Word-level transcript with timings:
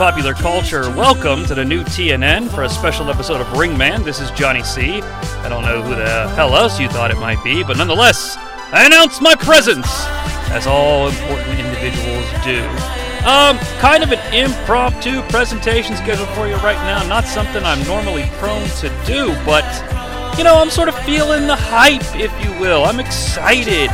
popular 0.00 0.32
culture, 0.32 0.88
welcome 0.96 1.44
to 1.44 1.54
the 1.54 1.62
new 1.62 1.84
TNN 1.84 2.48
for 2.48 2.62
a 2.62 2.68
special 2.70 3.10
episode 3.10 3.38
of 3.38 3.52
Ring 3.52 3.76
Man. 3.76 4.02
This 4.02 4.18
is 4.18 4.30
Jonnie 4.30 4.64
Sea. 4.64 5.02
I 5.02 5.48
don't 5.50 5.62
know 5.62 5.82
who 5.82 5.94
the 5.94 6.26
hell 6.30 6.56
else 6.56 6.80
you 6.80 6.88
thought 6.88 7.10
it 7.10 7.18
might 7.18 7.44
be, 7.44 7.62
but 7.62 7.76
nonetheless, 7.76 8.38
I 8.72 8.86
announce 8.86 9.20
my 9.20 9.34
presence, 9.34 9.86
as 10.56 10.66
all 10.66 11.08
important 11.08 11.50
individuals 11.60 12.24
do. 12.42 12.64
Um, 13.28 13.58
kind 13.78 14.02
of 14.02 14.10
an 14.10 14.32
impromptu 14.32 15.20
presentation 15.28 15.94
scheduled 15.96 16.30
for 16.30 16.48
you 16.48 16.56
right 16.64 16.80
now. 16.88 17.06
Not 17.06 17.26
something 17.26 17.62
I'm 17.62 17.86
normally 17.86 18.24
prone 18.38 18.66
to 18.80 18.88
do, 19.04 19.34
but 19.44 19.66
you 20.38 20.44
know, 20.44 20.56
I'm 20.56 20.70
sort 20.70 20.88
of 20.88 20.98
feeling 21.00 21.46
the 21.46 21.56
hype, 21.56 22.16
if 22.16 22.32
you 22.42 22.58
will. 22.58 22.86
I'm 22.86 23.00
excited. 23.00 23.90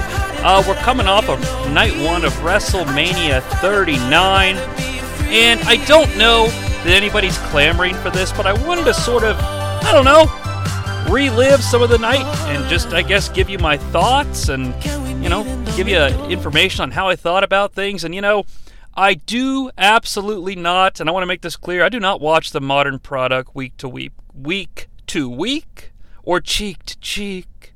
Uh, 0.47 0.63
we're 0.69 0.77
coming 0.77 1.09
off 1.09 1.29
of 1.29 1.41
night 1.73 1.97
one 2.07 2.25
of 2.25 2.33
WrestleMania 2.35 3.43
39, 3.59 4.55
and 5.29 5.61
I 5.63 5.85
don't 5.87 6.17
know 6.17 6.47
that 6.47 6.89
anybody's 6.89 7.39
clamoring 7.39 7.95
for 7.97 8.11
this, 8.11 8.33
but 8.33 8.47
I 8.47 8.53
wanted 8.67 8.85
to 8.85 8.95
sort 8.95 9.25
of, 9.25 9.37
I 9.41 9.91
don't 9.93 10.05
know, 10.05 10.27
relive 11.13 11.63
some 11.63 11.83
of 11.83 11.91
the 11.91 11.99
night 11.99 12.25
and 12.49 12.69
just, 12.69 12.89
I 12.89 13.03
guess, 13.03 13.29
give 13.29 13.49
you 13.49 13.59
my 13.59 13.77
thoughts 13.77 14.49
and, 14.49 14.75
you 15.23 15.29
know, 15.29 15.45
give 15.77 15.89
you 15.89 15.99
information 16.29 16.83
on 16.83 16.91
how 16.91 17.09
I 17.09 17.17
thought 17.17 17.45
about 17.45 17.73
things. 17.73 18.05
And, 18.05 18.15
you 18.15 18.21
know, 18.21 18.45
I 18.95 19.15
do 19.15 19.71
absolutely 19.77 20.57
not, 20.57 21.01
and 21.01 21.09
I 21.09 21.13
want 21.13 21.23
to 21.23 21.27
make 21.27 21.43
this 21.43 21.57
clear, 21.57 21.85
I 21.85 21.89
do 21.89 22.01
not 22.01 22.21
watch 22.21 22.53
the 22.53 22.61
modern 22.61 22.99
product 22.99 23.55
week 23.55 23.77
to 23.79 23.89
week, 23.89 24.13
week 24.35 24.89
to 25.09 25.29
week, 25.29 25.93
or 26.23 26.41
cheek 26.41 26.85
to 26.87 26.99
cheek. 27.01 27.75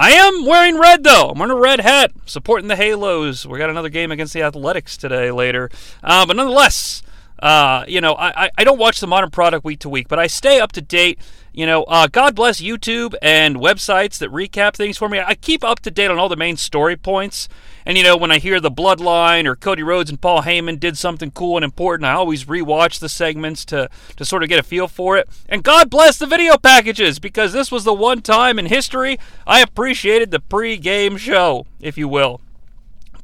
I 0.00 0.12
am 0.12 0.46
wearing 0.46 0.78
red 0.78 1.02
though. 1.02 1.30
I'm 1.30 1.40
wearing 1.40 1.56
a 1.56 1.60
red 1.60 1.80
hat, 1.80 2.12
supporting 2.24 2.68
the 2.68 2.76
Halos. 2.76 3.44
We 3.44 3.58
got 3.58 3.68
another 3.68 3.88
game 3.88 4.12
against 4.12 4.32
the 4.32 4.42
Athletics 4.42 4.96
today 4.96 5.32
later, 5.32 5.70
uh, 6.04 6.24
but 6.24 6.36
nonetheless, 6.36 7.02
uh, 7.40 7.84
you 7.88 8.00
know, 8.00 8.14
I, 8.14 8.48
I 8.56 8.62
don't 8.62 8.78
watch 8.78 9.00
the 9.00 9.08
modern 9.08 9.30
product 9.30 9.64
week 9.64 9.80
to 9.80 9.88
week, 9.88 10.06
but 10.06 10.20
I 10.20 10.28
stay 10.28 10.60
up 10.60 10.70
to 10.72 10.80
date. 10.80 11.18
You 11.52 11.66
know, 11.66 11.82
uh, 11.82 12.06
God 12.06 12.36
bless 12.36 12.60
YouTube 12.60 13.16
and 13.20 13.56
websites 13.56 14.18
that 14.18 14.30
recap 14.30 14.74
things 14.74 14.96
for 14.96 15.08
me. 15.08 15.18
I 15.18 15.34
keep 15.34 15.64
up 15.64 15.80
to 15.80 15.90
date 15.90 16.12
on 16.12 16.18
all 16.18 16.28
the 16.28 16.36
main 16.36 16.56
story 16.56 16.96
points. 16.96 17.48
And, 17.88 17.96
you 17.96 18.04
know, 18.04 18.18
when 18.18 18.30
I 18.30 18.38
hear 18.38 18.60
the 18.60 18.70
Bloodline 18.70 19.46
or 19.46 19.56
Cody 19.56 19.82
Rhodes 19.82 20.10
and 20.10 20.20
Paul 20.20 20.42
Heyman 20.42 20.78
did 20.78 20.98
something 20.98 21.30
cool 21.30 21.56
and 21.56 21.64
important, 21.64 22.04
I 22.04 22.12
always 22.12 22.44
rewatch 22.44 22.98
the 22.98 23.08
segments 23.08 23.64
to, 23.64 23.88
to 24.16 24.26
sort 24.26 24.42
of 24.42 24.50
get 24.50 24.60
a 24.60 24.62
feel 24.62 24.88
for 24.88 25.16
it. 25.16 25.26
And 25.48 25.64
God 25.64 25.88
bless 25.88 26.18
the 26.18 26.26
video 26.26 26.58
packages 26.58 27.18
because 27.18 27.54
this 27.54 27.72
was 27.72 27.84
the 27.84 27.94
one 27.94 28.20
time 28.20 28.58
in 28.58 28.66
history 28.66 29.18
I 29.46 29.62
appreciated 29.62 30.30
the 30.30 30.38
pre 30.38 30.76
game 30.76 31.16
show, 31.16 31.64
if 31.80 31.96
you 31.96 32.08
will. 32.08 32.42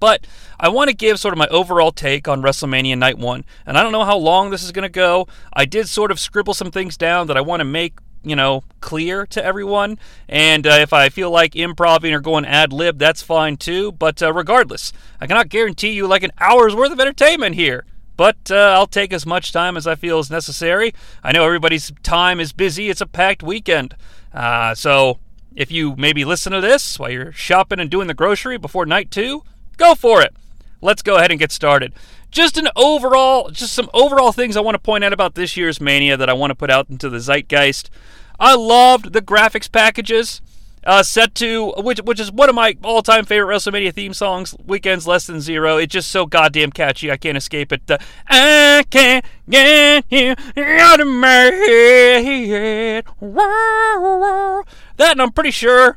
But 0.01 0.27
I 0.59 0.71
want 0.71 0.89
to 0.89 0.97
give 0.97 1.21
sort 1.21 1.35
of 1.35 1.39
my 1.39 1.47
overall 1.49 1.93
take 1.93 2.27
on 2.27 2.41
WrestleMania 2.41 2.97
Night 2.97 3.19
1. 3.19 3.45
And 3.67 3.77
I 3.77 3.83
don't 3.83 3.93
know 3.93 4.05
how 4.05 4.17
long 4.17 4.49
this 4.49 4.65
is 4.65 4.73
going 4.73 4.85
to 4.85 4.89
go. 4.89 5.29
I 5.53 5.67
did 5.67 5.91
sort 5.91 6.11
of 6.11 6.19
scribble 6.19 6.55
some 6.55 6.71
things 6.71 6.97
down 6.97 7.27
that 7.27 7.37
I 7.37 7.43
want 7.43 7.61
to 7.61 7.65
make 7.65 7.99
you 8.25 8.37
know, 8.37 8.65
clear 8.81 9.27
to 9.27 9.45
everyone. 9.45 9.99
And 10.29 10.67
uh, 10.67 10.79
if 10.81 10.93
I 10.93 11.09
feel 11.09 11.31
like 11.31 11.55
improving 11.55 12.13
or 12.13 12.21
going 12.21 12.45
ad 12.45 12.73
lib, 12.73 12.99
that's 12.99 13.23
fine 13.23 13.57
too. 13.57 13.93
But 13.93 14.23
uh, 14.23 14.33
regardless, 14.33 14.93
I 15.21 15.27
cannot 15.27 15.49
guarantee 15.49 15.91
you 15.91 16.07
like 16.07 16.23
an 16.23 16.33
hour's 16.39 16.75
worth 16.75 16.93
of 16.93 17.01
entertainment 17.01 17.55
here. 17.55 17.85
But 18.17 18.51
uh, 18.51 18.75
I'll 18.77 18.87
take 18.87 19.13
as 19.13 19.27
much 19.27 19.53
time 19.53 19.77
as 19.77 19.87
I 19.87 19.97
feel 19.97 20.21
is 20.21 20.31
necessary. 20.31 20.95
I 21.23 21.33
know 21.33 21.45
everybody's 21.45 21.93
time 22.03 22.41
is 22.41 22.53
busy. 22.53 22.89
It's 22.89 23.01
a 23.01 23.07
packed 23.07 23.43
weekend. 23.43 23.97
Uh, 24.33 24.75
so 24.75 25.19
if 25.57 25.73
you 25.73 25.97
maybe 25.97 26.25
listen 26.25 26.53
to 26.53 26.61
this 26.61 26.99
while 26.99 27.11
you're 27.11 27.33
shopping 27.33 27.81
and 27.81 27.91
doing 27.91 28.07
the 28.07 28.15
grocery 28.15 28.57
before 28.57 28.87
night 28.87 29.11
two, 29.11 29.43
go 29.77 29.95
for 29.95 30.23
it. 30.23 30.35
Let's 30.81 31.03
go 31.03 31.17
ahead 31.17 31.31
and 31.31 31.41
get 31.41 31.51
started 31.51 31.93
just 32.35 32.59
an 32.59 32.69
overall, 32.77 33.49
just 33.49 33.73
some 33.73 33.89
overall 33.95 34.33
things 34.33 34.57
I 34.57 34.61
want 34.61 34.75
to 34.75 34.81
point 34.81 35.05
out 35.05 35.13
about 35.13 35.37
this 35.37 35.57
year's 35.57 35.81
Mania 35.81 36.17
that 36.17 36.29
I 36.29 36.33
want 36.33 36.51
to 36.51 36.55
put 36.55 36.71
out 36.71 36.91
into 36.91 37.09
the 37.09 37.21
zeitgeist. 37.21 37.89
I 38.39 38.57
loved 38.57 39.13
the 39.13 39.23
graphics 39.23 39.71
packages. 39.71 40.43
Uh, 40.87 41.03
set 41.03 41.35
to 41.35 41.73
which 41.79 41.99
which 42.03 42.21
is 42.21 42.31
one 42.31 42.51
of 42.51 42.55
my 42.55 42.77
all 42.85 43.03
time 43.03 43.25
favorite 43.25 43.55
WrestleMania 43.55 43.95
theme 43.95 44.13
songs. 44.13 44.53
Weeknd's 44.67 45.07
less 45.07 45.27
than 45.27 45.41
zero. 45.41 45.79
It's 45.79 45.91
just 45.91 46.11
so 46.11 46.27
goddamn 46.27 46.73
catchy. 46.73 47.11
I 47.11 47.17
can't 47.17 47.39
escape 47.39 47.73
it. 47.73 47.91
Uh, 47.91 47.97
I 48.29 48.85
can't 48.91 49.25
get 49.49 50.05
you 50.11 50.35
out 50.59 51.01
of 51.01 51.07
my 51.07 51.29
head. 51.29 53.05
That, 54.97 55.13
and 55.13 55.23
I'm 55.23 55.33
pretty 55.33 55.53
sure 55.53 55.97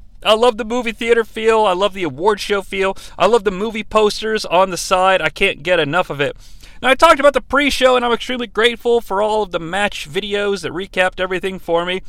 I 0.23 0.33
love 0.35 0.57
the 0.57 0.65
movie 0.65 0.91
theater 0.91 1.23
feel. 1.23 1.61
I 1.61 1.73
love 1.73 1.93
the 1.93 2.03
award 2.03 2.39
show 2.39 2.61
feel. 2.61 2.97
I 3.17 3.25
love 3.27 3.43
the 3.43 3.51
movie 3.51 3.83
posters 3.83 4.45
on 4.45 4.69
the 4.69 4.77
side. 4.77 5.21
I 5.21 5.29
can't 5.29 5.63
get 5.63 5.79
enough 5.79 6.09
of 6.09 6.21
it. 6.21 6.35
Now, 6.81 6.89
I 6.89 6.95
talked 6.95 7.19
about 7.19 7.33
the 7.33 7.41
pre 7.41 7.69
show, 7.69 7.95
and 7.95 8.03
I'm 8.03 8.11
extremely 8.11 8.47
grateful 8.47 9.01
for 9.01 9.21
all 9.21 9.43
of 9.43 9.51
the 9.51 9.59
match 9.59 10.09
videos 10.09 10.61
that 10.61 10.71
recapped 10.71 11.19
everything 11.19 11.59
for 11.59 11.85
me. 11.85 12.01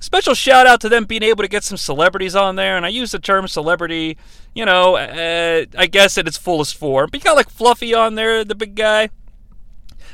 Special 0.00 0.34
shout 0.34 0.66
out 0.66 0.80
to 0.80 0.88
them 0.88 1.04
being 1.04 1.22
able 1.22 1.42
to 1.42 1.48
get 1.48 1.64
some 1.64 1.78
celebrities 1.78 2.34
on 2.34 2.56
there, 2.56 2.76
and 2.76 2.84
I 2.84 2.90
use 2.90 3.12
the 3.12 3.18
term 3.18 3.48
celebrity, 3.48 4.18
you 4.54 4.64
know, 4.64 4.96
uh, 4.96 5.64
I 5.78 5.86
guess 5.86 6.18
at 6.18 6.26
its 6.26 6.36
fullest 6.36 6.76
form. 6.76 7.08
But 7.10 7.20
you 7.20 7.24
got 7.24 7.36
like 7.36 7.48
Fluffy 7.48 7.94
on 7.94 8.16
there, 8.16 8.44
the 8.44 8.54
big 8.54 8.74
guy. 8.74 9.10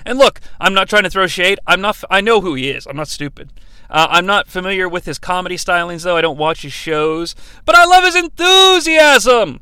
And 0.04 0.18
look, 0.18 0.40
I'm 0.60 0.74
not 0.74 0.88
trying 0.88 1.04
to 1.04 1.10
throw 1.10 1.26
shade. 1.26 1.58
I'm 1.66 1.80
not. 1.80 2.02
I 2.10 2.20
know 2.20 2.40
who 2.40 2.54
he 2.54 2.70
is. 2.70 2.86
I'm 2.86 2.96
not 2.96 3.08
stupid. 3.08 3.50
Uh, 3.92 4.06
I'm 4.08 4.24
not 4.24 4.48
familiar 4.48 4.88
with 4.88 5.04
his 5.04 5.18
comedy 5.18 5.56
stylings, 5.56 6.02
though. 6.02 6.16
I 6.16 6.22
don't 6.22 6.38
watch 6.38 6.62
his 6.62 6.72
shows. 6.72 7.34
But 7.66 7.76
I 7.76 7.84
love 7.84 8.04
his 8.04 8.16
enthusiasm. 8.16 9.60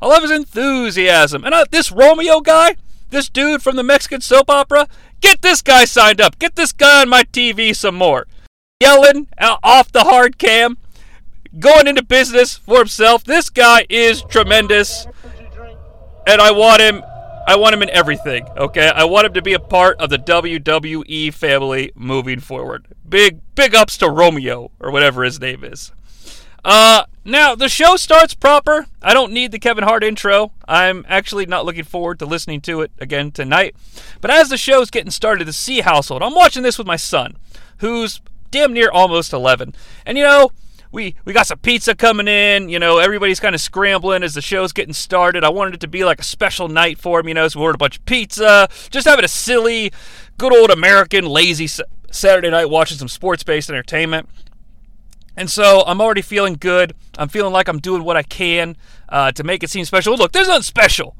I 0.00 0.06
love 0.06 0.22
his 0.22 0.30
enthusiasm. 0.30 1.44
And 1.44 1.52
uh, 1.52 1.66
this 1.70 1.92
Romeo 1.92 2.40
guy, 2.40 2.76
this 3.10 3.28
dude 3.28 3.62
from 3.62 3.76
the 3.76 3.82
Mexican 3.82 4.22
soap 4.22 4.48
opera, 4.48 4.88
get 5.20 5.42
this 5.42 5.60
guy 5.60 5.84
signed 5.84 6.18
up. 6.18 6.38
Get 6.38 6.56
this 6.56 6.72
guy 6.72 7.02
on 7.02 7.10
my 7.10 7.24
TV 7.24 7.76
some 7.76 7.94
more. 7.94 8.26
Yelling 8.80 9.28
off 9.38 9.92
the 9.92 10.04
hard 10.04 10.38
cam, 10.38 10.78
going 11.58 11.86
into 11.86 12.02
business 12.02 12.56
for 12.56 12.78
himself. 12.78 13.22
This 13.22 13.50
guy 13.50 13.84
is 13.90 14.22
tremendous. 14.22 15.06
And 16.26 16.40
I 16.40 16.52
want 16.52 16.80
him 16.80 17.02
I 17.46 17.56
want 17.56 17.74
him 17.74 17.82
in 17.82 17.90
everything, 17.90 18.46
okay? 18.56 18.88
I 18.88 19.04
want 19.04 19.26
him 19.26 19.34
to 19.34 19.42
be 19.42 19.52
a 19.52 19.58
part 19.58 20.00
of 20.00 20.10
the 20.10 20.18
WWE 20.18 21.34
family 21.34 21.92
moving 21.94 22.40
forward. 22.40 22.86
Big 23.08 23.40
big 23.54 23.74
ups 23.74 23.98
to 23.98 24.08
Romeo 24.08 24.70
or 24.80 24.90
whatever 24.90 25.24
his 25.24 25.40
name 25.40 25.64
is. 25.64 25.92
Uh 26.64 27.04
now 27.24 27.54
the 27.54 27.68
show 27.68 27.96
starts 27.96 28.34
proper. 28.34 28.86
I 29.02 29.12
don't 29.12 29.32
need 29.32 29.50
the 29.50 29.58
Kevin 29.58 29.84
Hart 29.84 30.04
intro. 30.04 30.52
I'm 30.68 31.04
actually 31.08 31.46
not 31.46 31.64
looking 31.64 31.84
forward 31.84 32.20
to 32.20 32.26
listening 32.26 32.60
to 32.62 32.80
it 32.82 32.92
again 32.98 33.32
tonight. 33.32 33.74
But 34.20 34.30
as 34.30 34.48
the 34.48 34.56
show's 34.56 34.90
getting 34.90 35.10
started, 35.10 35.48
the 35.48 35.52
C 35.52 35.80
household, 35.80 36.22
I'm 36.22 36.34
watching 36.34 36.62
this 36.62 36.78
with 36.78 36.86
my 36.86 36.96
son, 36.96 37.36
who's 37.78 38.20
damn 38.52 38.72
near 38.72 38.90
almost 38.90 39.32
11. 39.32 39.74
And 40.06 40.16
you 40.16 40.24
know, 40.24 40.52
we 40.92 41.16
we 41.24 41.32
got 41.32 41.46
some 41.46 41.58
pizza 41.58 41.94
coming 41.94 42.28
in. 42.28 42.68
You 42.68 42.78
know, 42.78 42.98
everybody's 42.98 43.40
kind 43.40 43.54
of 43.54 43.60
scrambling 43.60 44.22
as 44.22 44.34
the 44.34 44.42
show's 44.42 44.72
getting 44.72 44.92
started. 44.94 45.42
I 45.42 45.48
wanted 45.48 45.74
it 45.74 45.80
to 45.80 45.88
be 45.88 46.04
like 46.04 46.20
a 46.20 46.24
special 46.24 46.68
night 46.68 46.98
for 46.98 47.18
him. 47.18 47.28
You 47.28 47.34
know, 47.34 47.48
so 47.48 47.58
we 47.58 47.64
ordered 47.64 47.76
a 47.76 47.78
bunch 47.78 47.98
of 47.98 48.04
pizza, 48.04 48.68
just 48.90 49.06
having 49.06 49.24
a 49.24 49.28
silly, 49.28 49.92
good 50.38 50.54
old 50.54 50.70
American 50.70 51.24
lazy 51.24 51.66
Saturday 52.10 52.50
night 52.50 52.68
watching 52.70 52.98
some 52.98 53.08
sports-based 53.08 53.70
entertainment. 53.70 54.28
And 55.34 55.50
so 55.50 55.82
I'm 55.86 56.00
already 56.00 56.20
feeling 56.20 56.54
good. 56.60 56.94
I'm 57.16 57.28
feeling 57.28 57.54
like 57.54 57.66
I'm 57.66 57.78
doing 57.78 58.04
what 58.04 58.18
I 58.18 58.22
can 58.22 58.76
uh, 59.08 59.32
to 59.32 59.42
make 59.42 59.62
it 59.62 59.70
seem 59.70 59.86
special. 59.86 60.14
Look, 60.14 60.32
there's 60.32 60.48
nothing 60.48 60.62
special 60.62 61.16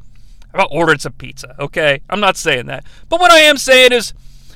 about 0.53 0.69
ordering 0.71 0.99
some 0.99 1.13
pizza. 1.13 1.57
Okay, 1.59 2.03
I'm 2.11 2.21
not 2.21 2.37
saying 2.37 2.67
that, 2.67 2.85
but 3.09 3.21
what 3.21 3.31
I 3.31 3.41
am 3.41 3.57
saying 3.57 3.93
is, 3.93 4.13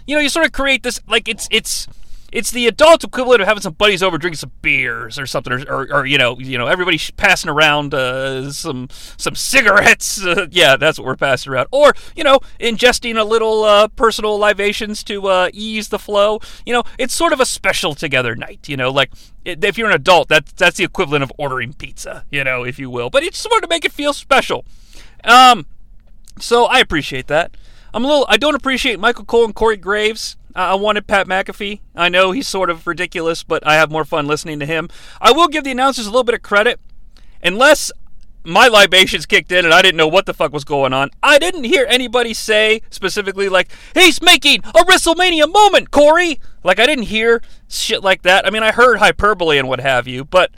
you 0.07 0.15
know, 0.15 0.21
you 0.21 0.29
sort 0.29 0.45
of 0.45 0.53
create 0.53 0.83
this 0.83 1.01
like 1.09 1.27
it's 1.27 1.49
it's 1.51 1.89
it's 2.33 2.51
the 2.51 2.67
adult 2.67 3.05
equivalent 3.05 3.41
of 3.41 3.49
having 3.49 3.63
some 3.63 3.75
buddies 3.75 4.03
over 4.03 4.19
drinking 4.19 4.39
some 4.39 4.53
beers 4.63 5.19
or 5.19 5.27
something, 5.27 5.53
or, 5.53 5.63
or, 5.69 5.93
or 5.93 6.07
you 6.07 6.19
know, 6.19 6.39
you 6.39 6.59
know, 6.59 6.67
everybody 6.67 6.99
passing 7.17 7.51
around 7.51 7.95
uh, 7.95 8.51
some 8.51 8.89
some 8.91 9.35
cigarettes. 9.35 10.25
Uh, 10.27 10.47
yeah, 10.51 10.77
that's 10.77 10.99
what 10.99 11.07
we're 11.07 11.17
passing 11.17 11.53
around. 11.53 11.69
Or 11.71 11.95
you 12.17 12.25
know, 12.25 12.41
ingesting 12.59 13.19
a 13.19 13.23
little 13.23 13.63
uh, 13.63 13.89
personal 13.89 14.37
libations 14.39 15.05
to 15.05 15.29
uh, 15.29 15.51
ease 15.53 15.89
the 15.89 16.01
flow. 16.01 16.41
You 16.65 16.73
know, 16.73 16.83
it's 16.99 17.15
sort 17.15 17.33
of 17.33 17.39
a 17.39 17.47
special 17.47 17.95
together 17.95 18.35
night. 18.35 18.69
You 18.69 18.77
know, 18.77 18.91
like 18.91 19.13
if 19.45 19.79
you're 19.79 19.89
an 19.89 19.95
adult, 19.95 20.29
that's 20.29 20.53
that's 20.53 20.79
the 20.79 20.85
equivalent 20.85 21.23
of 21.23 21.33
ordering 21.39 21.75
pizza. 21.75 22.25
You 22.31 22.43
know, 22.45 22.65
if 22.65 22.79
you 22.79 22.91
will. 22.91 23.09
But 23.09 23.23
it's 23.23 23.39
sort 23.39 23.57
of 23.57 23.63
to 23.63 23.69
make 23.69 23.85
it 23.85 23.93
feel 23.93 24.13
special. 24.13 24.65
Um, 25.23 25.67
so 26.39 26.67
I 26.67 26.81
appreciate 26.81 27.29
that. 27.29 27.57
I'm 27.95 28.05
a 28.05 28.09
little. 28.09 28.27
I 28.29 28.37
don't 28.37 28.55
appreciate 28.55 28.99
Michael 28.99 29.25
Cole 29.25 29.45
and 29.45 29.55
Corey 29.55 29.77
Graves. 29.77 30.37
I 30.57 30.75
wanted 30.75 31.07
Pat 31.07 31.27
McAfee. 31.27 31.81
I 31.95 32.09
know 32.09 32.33
he's 32.33 32.49
sort 32.49 32.71
of 32.71 32.87
ridiculous, 32.87 33.43
but 33.43 33.67
I 33.67 33.75
have 33.75 33.91
more 33.91 34.07
fun 34.07 34.27
listening 34.27 34.59
to 34.61 34.67
him. 34.67 34.89
I 35.21 35.33
will 35.33 35.49
give 35.49 35.65
the 35.65 35.71
announcers 35.71 36.07
a 36.07 36.11
little 36.11 36.25
bit 36.25 36.35
of 36.35 36.43
credit. 36.43 36.81
Unless 37.43 37.93
my 38.43 38.69
libations 38.69 39.27
kicked 39.27 39.51
in 39.53 39.65
and 39.65 39.75
I 39.75 39.83
didn't 39.83 39.97
know 39.97 40.09
what 40.09 40.25
the 40.25 40.33
fuck 40.33 40.53
was 40.53 40.65
going 40.65 40.93
on. 40.93 41.11
I 41.23 41.39
didn't 41.39 41.65
hear 41.65 41.85
anybody 41.89 42.33
say 42.33 42.81
specifically 42.91 43.49
like, 43.49 43.69
he's 43.93 44.23
making 44.23 44.61
a 44.67 44.85
WrestleMania 44.85 45.53
moment, 45.53 45.91
Corey. 45.91 46.41
Like 46.63 46.79
I 46.79 46.87
didn't 46.87 47.05
hear 47.05 47.43
shit 47.69 48.03
like 48.03 48.23
that. 48.23 48.47
I 48.47 48.51
mean, 48.51 48.63
I 48.63 48.73
heard 48.73 48.99
hyperbole 48.99 49.59
and 49.59 49.69
what 49.69 49.81
have 49.81 50.07
you, 50.07 50.25
but 50.25 50.53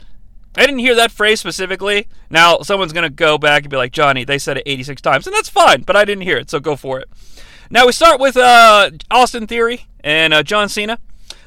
I 0.55 0.61
didn't 0.61 0.79
hear 0.79 0.95
that 0.95 1.11
phrase 1.11 1.39
specifically. 1.39 2.07
Now 2.29 2.59
someone's 2.59 2.93
gonna 2.93 3.09
go 3.09 3.37
back 3.37 3.63
and 3.63 3.71
be 3.71 3.77
like, 3.77 3.91
Johnny, 3.91 4.23
they 4.23 4.37
said 4.37 4.57
it 4.57 4.63
86 4.65 5.01
times, 5.01 5.25
and 5.25 5.35
that's 5.35 5.49
fine, 5.49 5.81
but 5.81 5.95
I 5.95 6.05
didn't 6.05 6.23
hear 6.23 6.37
it, 6.37 6.49
so 6.49 6.59
go 6.59 6.75
for 6.75 6.99
it. 6.99 7.09
Now 7.71 7.85
we 7.85 7.91
start 7.91 8.19
with 8.19 8.35
uh, 8.35 8.89
Austin 9.11 9.45
Theory 9.45 9.85
and 10.03 10.33
uh, 10.33 10.41
John 10.41 10.69
Cena. 10.69 10.97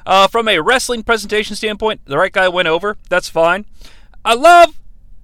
Uh, 0.07 0.29
from 0.29 0.49
a 0.49 0.61
wrestling 0.61 1.03
presentation 1.03 1.57
standpoint, 1.57 2.01
the 2.05 2.17
right 2.17 2.33
guy 2.33 2.49
went 2.49 2.69
over. 2.69 2.97
That's 3.09 3.29
fine. 3.29 3.67
I 4.25 4.35
love 4.35 4.79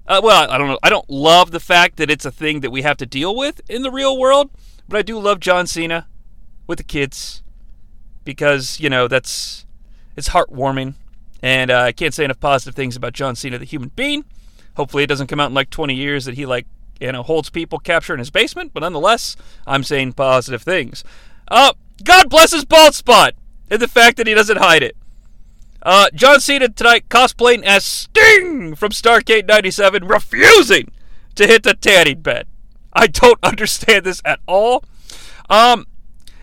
uh, 0.09 0.23
well, 0.25 0.51
I 0.51 0.57
don't 0.57 0.69
know. 0.69 0.79
I 0.83 0.89
don't 0.89 1.09
love 1.09 1.51
the 1.51 1.61
fact 1.61 1.99
that 1.99 2.11
it's 2.11 2.25
a 2.25 2.31
thing 2.31 2.61
that 2.61 2.71
we 2.71 2.81
have 2.81 2.97
to 2.97 3.07
deal 3.07 3.37
with 3.37 3.61
in 3.69 3.83
the 3.83 3.91
real 3.91 4.19
world, 4.19 4.51
but 4.89 4.97
I 4.97 5.03
do 5.03 5.19
love 5.19 5.39
John 5.39 5.67
Cena 5.67 6.07
with 6.67 6.79
the 6.79 6.85
kids 6.85 7.43
because 8.25 8.81
you 8.81 8.89
know 8.89 9.07
that's 9.07 9.67
it's 10.17 10.31
heartwarming, 10.31 10.95
and 11.43 11.71
uh, 11.71 11.81
I 11.81 11.93
can't 11.93 12.15
say 12.15 12.25
enough 12.25 12.41
positive 12.41 12.75
things 12.75 12.97
about 12.97 13.13
John 13.13 13.37
Cena, 13.37 13.59
the 13.59 13.67
human 13.67 13.91
being. 13.95 14.25
Hopefully, 14.77 15.03
it 15.03 15.09
doesn't 15.09 15.27
come 15.27 15.41
out 15.41 15.51
in 15.51 15.55
like 15.55 15.69
20 15.69 15.95
years 15.95 16.25
that 16.25 16.37
he 16.37 16.47
like 16.47 16.67
you 17.01 17.13
know 17.13 17.23
holds 17.23 17.51
people 17.51 17.79
captured 17.79 18.15
in 18.15 18.19
his 18.21 18.31
basement, 18.31 18.73
but 18.75 18.81
nonetheless, 18.81 19.37
I'm 19.67 19.83
saying 19.83 20.15
positive 20.15 20.63
things. 20.63 21.05
Uh, 21.49 21.73
God 22.05 22.29
bless 22.29 22.53
his 22.53 22.65
bald 22.65 22.95
spot 22.95 23.35
and 23.71 23.81
the 23.81 23.89
fact 23.89 24.17
that 24.17 24.27
he 24.27 24.35
doesn't 24.35 24.59
hide 24.59 24.83
it. 24.83 24.97
Uh, 25.83 26.11
John 26.13 26.41
Cena 26.41 26.69
tonight 26.69 27.09
cosplaying 27.09 27.63
as 27.63 27.85
Sting 27.85 28.75
from 28.75 28.91
Starcade 28.91 29.47
97, 29.47 30.07
refusing 30.07 30.91
to 31.37 31.47
hit 31.47 31.63
the 31.63 31.75
tanning 31.75 32.21
bed. 32.21 32.47
I 32.93 33.07
don't 33.07 33.39
understand 33.43 34.05
this 34.05 34.21
at 34.25 34.41
all. 34.47 34.85
Um, 35.49 35.87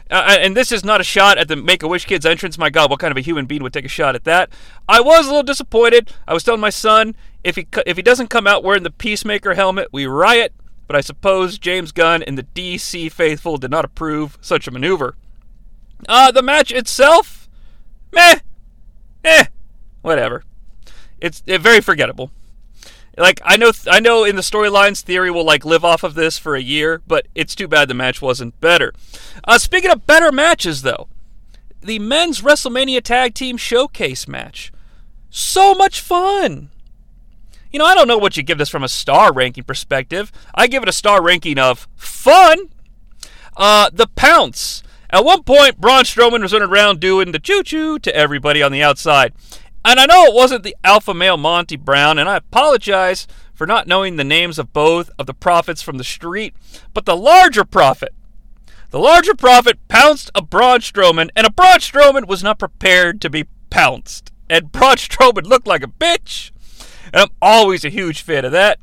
uh, 0.09 0.37
and 0.39 0.55
this 0.55 0.71
is 0.71 0.85
not 0.85 1.01
a 1.01 1.03
shot 1.03 1.37
at 1.37 1.47
the 1.47 1.55
Make 1.55 1.83
a 1.83 1.87
Wish 1.87 2.05
Kids 2.05 2.25
entrance. 2.25 2.57
My 2.57 2.69
God, 2.69 2.89
what 2.89 2.99
kind 2.99 3.11
of 3.11 3.17
a 3.17 3.21
human 3.21 3.45
being 3.45 3.63
would 3.63 3.73
take 3.73 3.85
a 3.85 3.89
shot 3.89 4.15
at 4.15 4.23
that? 4.23 4.49
I 4.87 5.01
was 5.01 5.25
a 5.25 5.29
little 5.29 5.43
disappointed. 5.43 6.13
I 6.27 6.33
was 6.33 6.43
telling 6.43 6.61
my 6.61 6.69
son 6.69 7.15
if 7.45 7.56
he 7.56 7.68
if 7.86 7.95
he 7.95 8.01
doesn't 8.01 8.30
come 8.30 8.47
out 8.47 8.63
wearing 8.63 8.83
the 8.83 8.89
Peacemaker 8.89 9.53
helmet, 9.53 9.89
we 9.92 10.07
riot. 10.07 10.51
But 10.88 10.95
I 10.95 11.01
suppose 11.01 11.57
James 11.59 11.92
Gunn 11.92 12.24
and 12.24 12.38
the 12.38 12.44
DC 12.44 13.12
faithful 13.12 13.57
did 13.57 13.71
not 13.71 13.86
approve 13.86 14.38
such 14.42 14.68
a 14.68 14.71
maneuver. 14.71 15.15
Uh, 16.09 16.31
the 16.31 16.42
match 16.42 16.71
itself, 16.71 17.47
meh 18.12 18.39
eh, 19.24 19.45
whatever. 20.01 20.44
It's 21.21 21.44
it, 21.45 21.62
very 21.62 21.81
forgettable. 21.81 22.31
Like 23.15 23.39
I 23.45 23.57
know, 23.57 23.71
I 23.89 24.00
know 24.00 24.24
in 24.24 24.36
the 24.36 24.41
storylines, 24.41 25.01
Theory 25.01 25.30
will 25.30 25.45
like 25.45 25.63
live 25.63 25.86
off 25.86 26.03
of 26.03 26.15
this 26.15 26.39
for 26.39 26.56
a 26.56 26.62
year, 26.62 27.01
but 27.07 27.27
it's 27.36 27.56
too 27.56 27.68
bad 27.68 27.88
the 27.88 27.94
match 27.94 28.21
wasn't 28.24 28.59
better. 28.59 28.91
Uh, 29.44 29.59
speaking 29.59 29.91
of 29.91 30.07
better 30.07 30.31
matches, 30.31 30.81
though, 30.81 31.07
the 31.80 32.00
men's 32.00 32.41
WrestleMania 32.41 33.03
Tag 33.03 33.36
Team 33.36 33.56
Showcase 33.56 34.27
match, 34.27 34.74
so 35.30 35.75
much 35.75 36.01
fun. 36.01 36.71
You 37.75 37.80
know, 37.80 37.88
I 37.88 37.94
don't 37.94 38.07
know 38.07 38.18
what 38.18 38.38
you 38.38 38.44
give 38.44 38.57
this 38.57 38.69
from 38.69 38.86
a 38.86 38.88
star 38.88 39.33
ranking 39.33 39.66
perspective. 39.66 40.31
I 40.56 40.68
give 40.68 40.81
it 40.81 40.88
a 40.88 40.94
star 40.94 41.22
ranking 41.22 41.60
of 41.60 41.89
fun. 41.98 42.69
Uh, 43.57 43.89
the 43.92 44.07
Pounce 44.07 44.81
at 45.10 45.25
one 45.25 45.44
point, 45.44 45.81
Braun 45.81 46.06
Strowman 46.06 46.42
was 46.42 46.54
running 46.54 46.69
around 46.69 47.01
doing 47.01 47.33
the 47.33 47.38
choo 47.38 47.63
choo 47.63 48.00
to 48.00 48.16
everybody 48.16 48.63
on 48.63 48.72
the 48.72 48.81
outside. 48.81 49.33
And 49.83 50.00
I 50.00 50.06
know 50.06 50.24
it 50.24 50.33
wasn't 50.33 50.63
the 50.63 50.77
alpha 50.86 51.13
male 51.13 51.36
Monty 51.36 51.75
Brown, 51.75 52.18
and 52.18 52.30
I 52.30 52.38
apologize 52.38 53.27
for 53.54 53.68
not 53.68 53.88
knowing 53.88 54.16
the 54.16 54.24
names 54.24 54.57
of 54.57 54.72
both 54.72 55.12
of 55.19 55.25
the 55.25 55.33
profits 55.33 55.81
from 55.81 55.98
the 55.98 56.06
street, 56.06 56.56
but 56.94 57.06
the 57.06 57.18
larger 57.18 57.66
profit. 57.66 58.13
The 58.92 59.00
larger 59.00 59.36
profit 59.36 59.86
pounced 59.89 60.31
a 60.33 60.42
Braun 60.42 60.80
Strowman, 60.80 61.30
and 61.36 61.45
a 61.45 61.51
Braun 61.51 61.80
Strowman 61.80 62.25
was 62.25 62.42
not 62.42 62.57
prepared 62.57 63.19
to 63.19 63.30
be 63.30 63.48
pounced. 63.69 64.31
And 64.50 64.72
Braun 64.72 64.95
Strowman 64.95 65.44
looked 65.44 65.68
like 65.68 65.83
a 65.83 65.88
bitch. 65.88 66.51
And 67.13 67.21
I'm 67.21 67.29
always 67.41 67.85
a 67.85 67.89
huge 67.89 68.21
fan 68.21 68.45
of 68.45 68.51
that. 68.51 68.79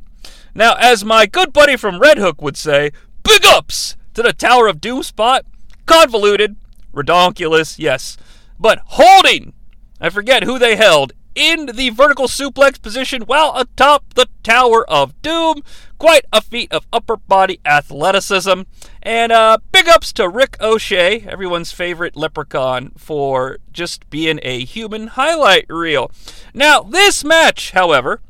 Now, 0.54 0.74
as 0.78 1.04
my 1.04 1.26
good 1.26 1.52
buddy 1.52 1.76
from 1.76 1.98
Red 1.98 2.19
Hook 2.19 2.42
would 2.42 2.56
say, 2.56 2.90
big 3.22 3.44
ups 3.46 3.96
to 4.14 4.22
the 4.22 4.32
Tower 4.32 4.66
of 4.66 4.80
Doom 4.80 5.02
spot 5.02 5.46
convoluted, 5.86 6.56
redonkulous, 6.92 7.78
yes, 7.78 8.16
but 8.58 8.80
holding, 8.84 9.52
I 10.00 10.10
forget 10.10 10.44
who 10.44 10.58
they 10.58 10.76
held, 10.76 11.12
in 11.34 11.67
the 11.67 11.90
vertical 11.90 12.26
suplex 12.26 12.81
position 12.81 13.23
while 13.23 13.52
atop 13.56 14.14
the 14.14 14.29
Tower 14.43 14.88
of 14.88 15.20
Doom. 15.23 15.62
Quite 15.99 16.25
a 16.32 16.40
feat 16.40 16.73
of 16.73 16.87
upper 16.93 17.17
body 17.17 17.61
athleticism. 17.64 18.62
And 19.02 19.32
uh, 19.32 19.58
big 19.70 19.88
ups 19.88 20.12
to 20.14 20.29
Rick 20.29 20.56
O'Shea, 20.61 21.20
everyone's 21.29 21.73
favorite 21.73 22.17
leprechaun, 22.17 22.93
for 22.96 23.58
just 23.72 24.08
being 24.10 24.41
a 24.43 24.65
human 24.65 25.08
highlight 25.08 25.67
reel. 25.69 26.10
Now, 26.55 26.82
this 26.82 27.24
match, 27.24 27.72
however, 27.72 28.20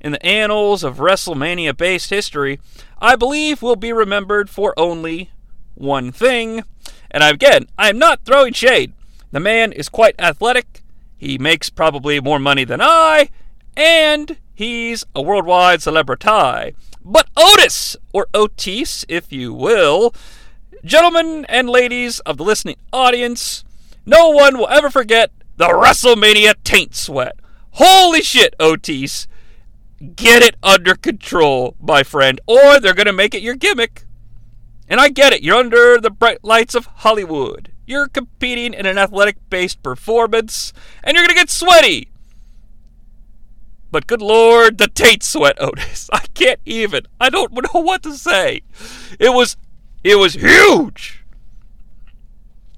in 0.00 0.12
the 0.12 0.26
annals 0.26 0.84
of 0.84 0.98
WrestleMania 0.98 1.76
based 1.76 2.10
history, 2.10 2.60
I 2.98 3.16
believe 3.16 3.62
will 3.62 3.76
be 3.76 3.92
remembered 3.92 4.50
for 4.50 4.74
only 4.78 5.30
one 5.74 6.12
thing 6.12 6.64
and 7.12 7.22
again, 7.22 7.68
I 7.78 7.90
am 7.90 7.98
not 7.98 8.24
throwing 8.24 8.54
shade. 8.54 8.94
The 9.30 9.40
man 9.40 9.70
is 9.72 9.88
quite 9.88 10.14
athletic. 10.18 10.81
He 11.22 11.38
makes 11.38 11.70
probably 11.70 12.20
more 12.20 12.40
money 12.40 12.64
than 12.64 12.80
I, 12.80 13.28
and 13.76 14.38
he's 14.52 15.04
a 15.14 15.22
worldwide 15.22 15.80
celebrity. 15.80 16.74
But 17.04 17.28
Otis, 17.36 17.96
or 18.12 18.26
Otis, 18.34 19.04
if 19.08 19.32
you 19.32 19.54
will, 19.54 20.12
gentlemen 20.84 21.46
and 21.48 21.70
ladies 21.70 22.18
of 22.20 22.38
the 22.38 22.42
listening 22.42 22.74
audience, 22.92 23.62
no 24.04 24.30
one 24.30 24.58
will 24.58 24.68
ever 24.68 24.90
forget 24.90 25.30
the 25.58 25.68
WrestleMania 25.68 26.54
taint 26.64 26.96
sweat. 26.96 27.38
Holy 27.74 28.22
shit, 28.22 28.56
Otis. 28.58 29.28
Get 30.16 30.42
it 30.42 30.56
under 30.60 30.96
control, 30.96 31.76
my 31.80 32.02
friend, 32.02 32.40
or 32.48 32.80
they're 32.80 32.94
going 32.94 33.06
to 33.06 33.12
make 33.12 33.32
it 33.32 33.42
your 33.42 33.54
gimmick. 33.54 34.06
And 34.88 34.98
I 34.98 35.08
get 35.08 35.32
it, 35.32 35.44
you're 35.44 35.54
under 35.54 36.00
the 36.00 36.10
bright 36.10 36.42
lights 36.42 36.74
of 36.74 36.86
Hollywood. 36.86 37.71
You're 37.86 38.08
competing 38.08 38.74
in 38.74 38.86
an 38.86 38.98
athletic 38.98 39.36
based 39.50 39.82
performance, 39.82 40.72
and 41.02 41.14
you're 41.14 41.24
going 41.24 41.36
to 41.36 41.40
get 41.40 41.50
sweaty. 41.50 42.08
But 43.90 44.06
good 44.06 44.22
lord, 44.22 44.78
the 44.78 44.88
taint 44.88 45.22
sweat, 45.22 45.60
Otis. 45.60 46.08
I 46.12 46.24
can't 46.34 46.60
even. 46.64 47.02
I 47.20 47.28
don't 47.28 47.52
know 47.52 47.80
what 47.80 48.02
to 48.04 48.14
say. 48.14 48.62
It 49.18 49.34
was 49.34 49.56
it 50.02 50.16
was 50.16 50.34
huge. 50.34 51.21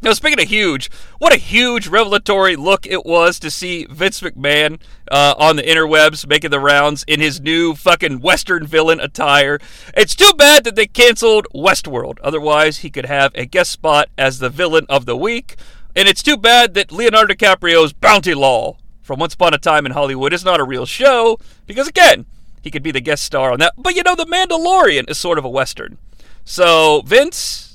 Now, 0.04 0.12
speaking 0.12 0.38
of 0.38 0.50
huge, 0.50 0.90
what 1.18 1.32
a 1.32 1.38
huge 1.38 1.88
revelatory 1.88 2.56
look 2.56 2.86
it 2.86 3.06
was 3.06 3.38
to 3.38 3.50
see 3.50 3.86
Vince 3.86 4.20
McMahon 4.20 4.78
uh, 5.10 5.34
on 5.38 5.56
the 5.56 5.62
interwebs 5.62 6.26
making 6.26 6.50
the 6.50 6.60
rounds 6.60 7.04
in 7.08 7.20
his 7.20 7.40
new 7.40 7.74
fucking 7.74 8.20
Western 8.20 8.66
villain 8.66 9.00
attire. 9.00 9.58
It's 9.96 10.14
too 10.14 10.32
bad 10.36 10.64
that 10.64 10.76
they 10.76 10.86
canceled 10.86 11.46
Westworld. 11.54 12.18
Otherwise, 12.22 12.80
he 12.80 12.90
could 12.90 13.06
have 13.06 13.32
a 13.34 13.46
guest 13.46 13.72
spot 13.72 14.10
as 14.18 14.40
the 14.40 14.50
villain 14.50 14.84
of 14.90 15.06
the 15.06 15.16
week. 15.16 15.56
And 15.96 16.06
it's 16.06 16.22
too 16.22 16.36
bad 16.36 16.74
that 16.74 16.92
Leonardo 16.92 17.32
DiCaprio's 17.32 17.94
Bounty 17.94 18.34
Law 18.34 18.76
from 19.00 19.18
Once 19.18 19.32
Upon 19.32 19.54
a 19.54 19.58
Time 19.58 19.86
in 19.86 19.92
Hollywood 19.92 20.34
is 20.34 20.44
not 20.44 20.60
a 20.60 20.64
real 20.64 20.84
show, 20.84 21.38
because 21.66 21.88
again, 21.88 22.26
he 22.60 22.70
could 22.70 22.82
be 22.82 22.90
the 22.90 23.00
guest 23.00 23.24
star 23.24 23.52
on 23.52 23.58
that. 23.60 23.72
But 23.78 23.96
you 23.96 24.02
know, 24.02 24.14
The 24.16 24.26
Mandalorian 24.26 25.08
is 25.08 25.18
sort 25.18 25.38
of 25.38 25.46
a 25.46 25.50
Western. 25.50 25.96
So, 26.44 27.00
Vince, 27.06 27.73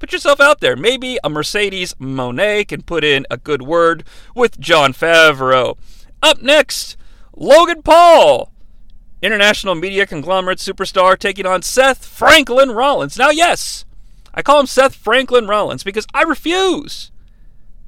Put 0.00 0.14
yourself 0.14 0.40
out 0.40 0.60
there. 0.60 0.76
Maybe 0.76 1.18
a 1.22 1.28
Mercedes 1.28 1.92
Moné 2.00 2.66
can 2.66 2.80
put 2.82 3.04
in 3.04 3.26
a 3.30 3.36
good 3.36 3.60
word 3.60 4.02
with 4.34 4.58
Jon 4.58 4.94
Favreau. 4.94 5.76
Up 6.22 6.40
next, 6.40 6.96
Logan 7.36 7.82
Paul, 7.82 8.50
international 9.20 9.74
media 9.74 10.06
conglomerate 10.06 10.58
superstar, 10.58 11.18
taking 11.18 11.44
on 11.44 11.60
Seth 11.60 12.06
Franklin 12.06 12.70
Rollins. 12.70 13.18
Now, 13.18 13.28
yes, 13.28 13.84
I 14.32 14.40
call 14.40 14.60
him 14.60 14.66
Seth 14.66 14.94
Franklin 14.94 15.46
Rollins 15.46 15.84
because 15.84 16.06
I 16.14 16.22
refuse, 16.22 17.10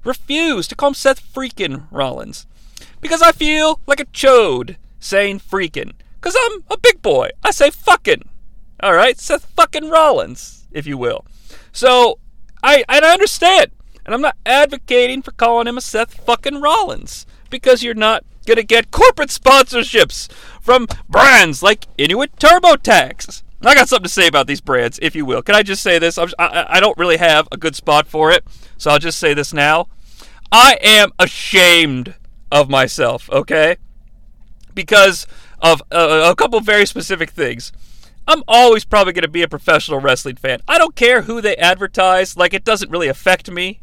refuse 0.05 0.69
to 0.69 0.77
call 0.77 0.91
him 0.91 0.95
Seth 0.95 1.33
freaking 1.33 1.87
Rollins 1.91 2.47
because 3.01 3.23
I 3.23 3.33
feel 3.33 3.81
like 3.87 4.01
a 4.01 4.07
chode 4.07 4.77
saying 5.01 5.41
freaking 5.41 5.93
because 6.21 6.37
I'm 6.39 6.65
a 6.71 6.77
big 6.77 7.01
boy. 7.01 7.31
I 7.43 7.53
say 7.53 7.71
fucking. 7.71 8.29
All 8.81 8.93
right, 8.93 9.19
Seth 9.19 9.47
fucking 9.57 9.89
Rollins, 9.89 10.67
if 10.73 10.87
you 10.87 10.99
will. 10.99 11.25
So 11.73 12.19
I 12.63 12.85
and 12.89 13.05
I 13.05 13.13
understand, 13.13 13.73
and 14.05 14.15
I'm 14.15 14.21
not 14.21 14.37
advocating 14.47 15.23
for 15.23 15.33
calling 15.33 15.67
him 15.67 15.79
a 15.79 15.81
Seth 15.81 16.15
fucking 16.25 16.61
Rollins 16.61 17.27
because 17.51 17.83
you're 17.83 17.95
not 17.95 18.25
gonna 18.47 18.63
get 18.63 18.91
corporate 18.91 19.31
sponsorships 19.31 20.31
from 20.61 20.87
brands 21.09 21.63
like 21.63 21.87
Intuit 21.97 22.37
TurboTax. 22.39 23.43
I 23.65 23.75
got 23.75 23.89
something 23.89 24.05
to 24.05 24.09
say 24.09 24.27
about 24.27 24.49
these 24.49 24.61
brands, 24.61 24.99
if 25.03 25.15
you 25.15 25.25
will. 25.25 25.41
Can 25.43 25.55
I 25.55 25.63
just 25.63 25.83
say 25.83 25.99
this? 26.01 26.19
I, 26.19 26.29
I 26.39 26.81
don't 26.81 26.99
really 26.99 27.19
have 27.19 27.47
a 27.53 27.57
good 27.57 27.77
spot 27.77 28.09
for 28.09 28.33
it, 28.33 28.45
so 28.77 28.91
I'll 28.91 28.99
just 28.99 29.19
say 29.19 29.35
this 29.35 29.53
now. 29.53 29.87
I 30.51 30.79
am 30.83 31.13
ashamed 31.19 32.15
of 32.51 32.69
myself, 32.69 33.31
okay? 33.31 33.77
Because 34.75 35.27
of 35.61 35.81
uh, 35.93 36.29
a 36.31 36.35
couple 36.35 36.61
very 36.61 36.87
specific 36.87 37.31
things. 37.31 37.73
I'm 38.27 38.43
always 38.47 38.85
probably 38.85 39.13
going 39.13 39.23
to 39.23 39.29
be 39.29 39.43
a 39.43 39.49
professional 39.49 40.01
wrestling 40.01 40.37
fan. 40.37 40.61
I 40.69 40.79
don't 40.79 40.97
care 40.97 41.23
who 41.23 41.41
they 41.41 41.57
advertise, 41.57 42.37
like, 42.37 42.55
it 42.55 42.65
doesn't 42.65 42.91
really 42.91 43.09
affect 43.09 43.51
me. 43.51 43.81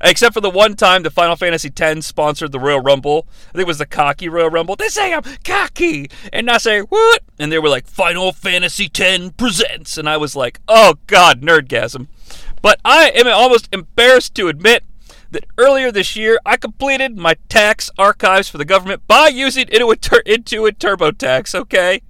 Except 0.00 0.32
for 0.32 0.40
the 0.40 0.50
one 0.50 0.76
time 0.76 1.02
the 1.02 1.10
Final 1.10 1.34
Fantasy 1.34 1.72
X 1.76 2.06
sponsored 2.06 2.52
the 2.52 2.60
Royal 2.60 2.80
Rumble. 2.80 3.26
I 3.48 3.52
think 3.52 3.62
it 3.62 3.66
was 3.66 3.78
the 3.78 3.86
cocky 3.86 4.28
Royal 4.28 4.48
Rumble. 4.48 4.76
They 4.76 4.88
say 4.88 5.12
I'm 5.12 5.24
cocky. 5.44 6.08
And 6.32 6.48
I 6.48 6.58
say, 6.58 6.80
what? 6.80 7.22
And 7.38 7.50
they 7.50 7.58
were 7.58 7.68
like, 7.68 7.86
Final 7.86 8.32
Fantasy 8.32 8.88
X 8.94 9.32
presents. 9.36 9.98
And 9.98 10.08
I 10.08 10.16
was 10.16 10.36
like, 10.36 10.60
oh 10.68 10.94
God, 11.08 11.42
nerdgasm. 11.42 12.06
But 12.62 12.80
I 12.84 13.10
am 13.10 13.26
almost 13.26 13.68
embarrassed 13.72 14.34
to 14.36 14.48
admit 14.48 14.84
that 15.30 15.44
earlier 15.58 15.90
this 15.90 16.16
year 16.16 16.38
I 16.46 16.56
completed 16.56 17.18
my 17.18 17.34
tax 17.48 17.90
archives 17.98 18.48
for 18.48 18.58
the 18.58 18.64
government 18.64 19.06
by 19.06 19.28
using 19.28 19.66
Intuit, 19.66 20.22
Intuit 20.26 20.78
TurboTax, 20.78 21.54
okay? 21.54 22.02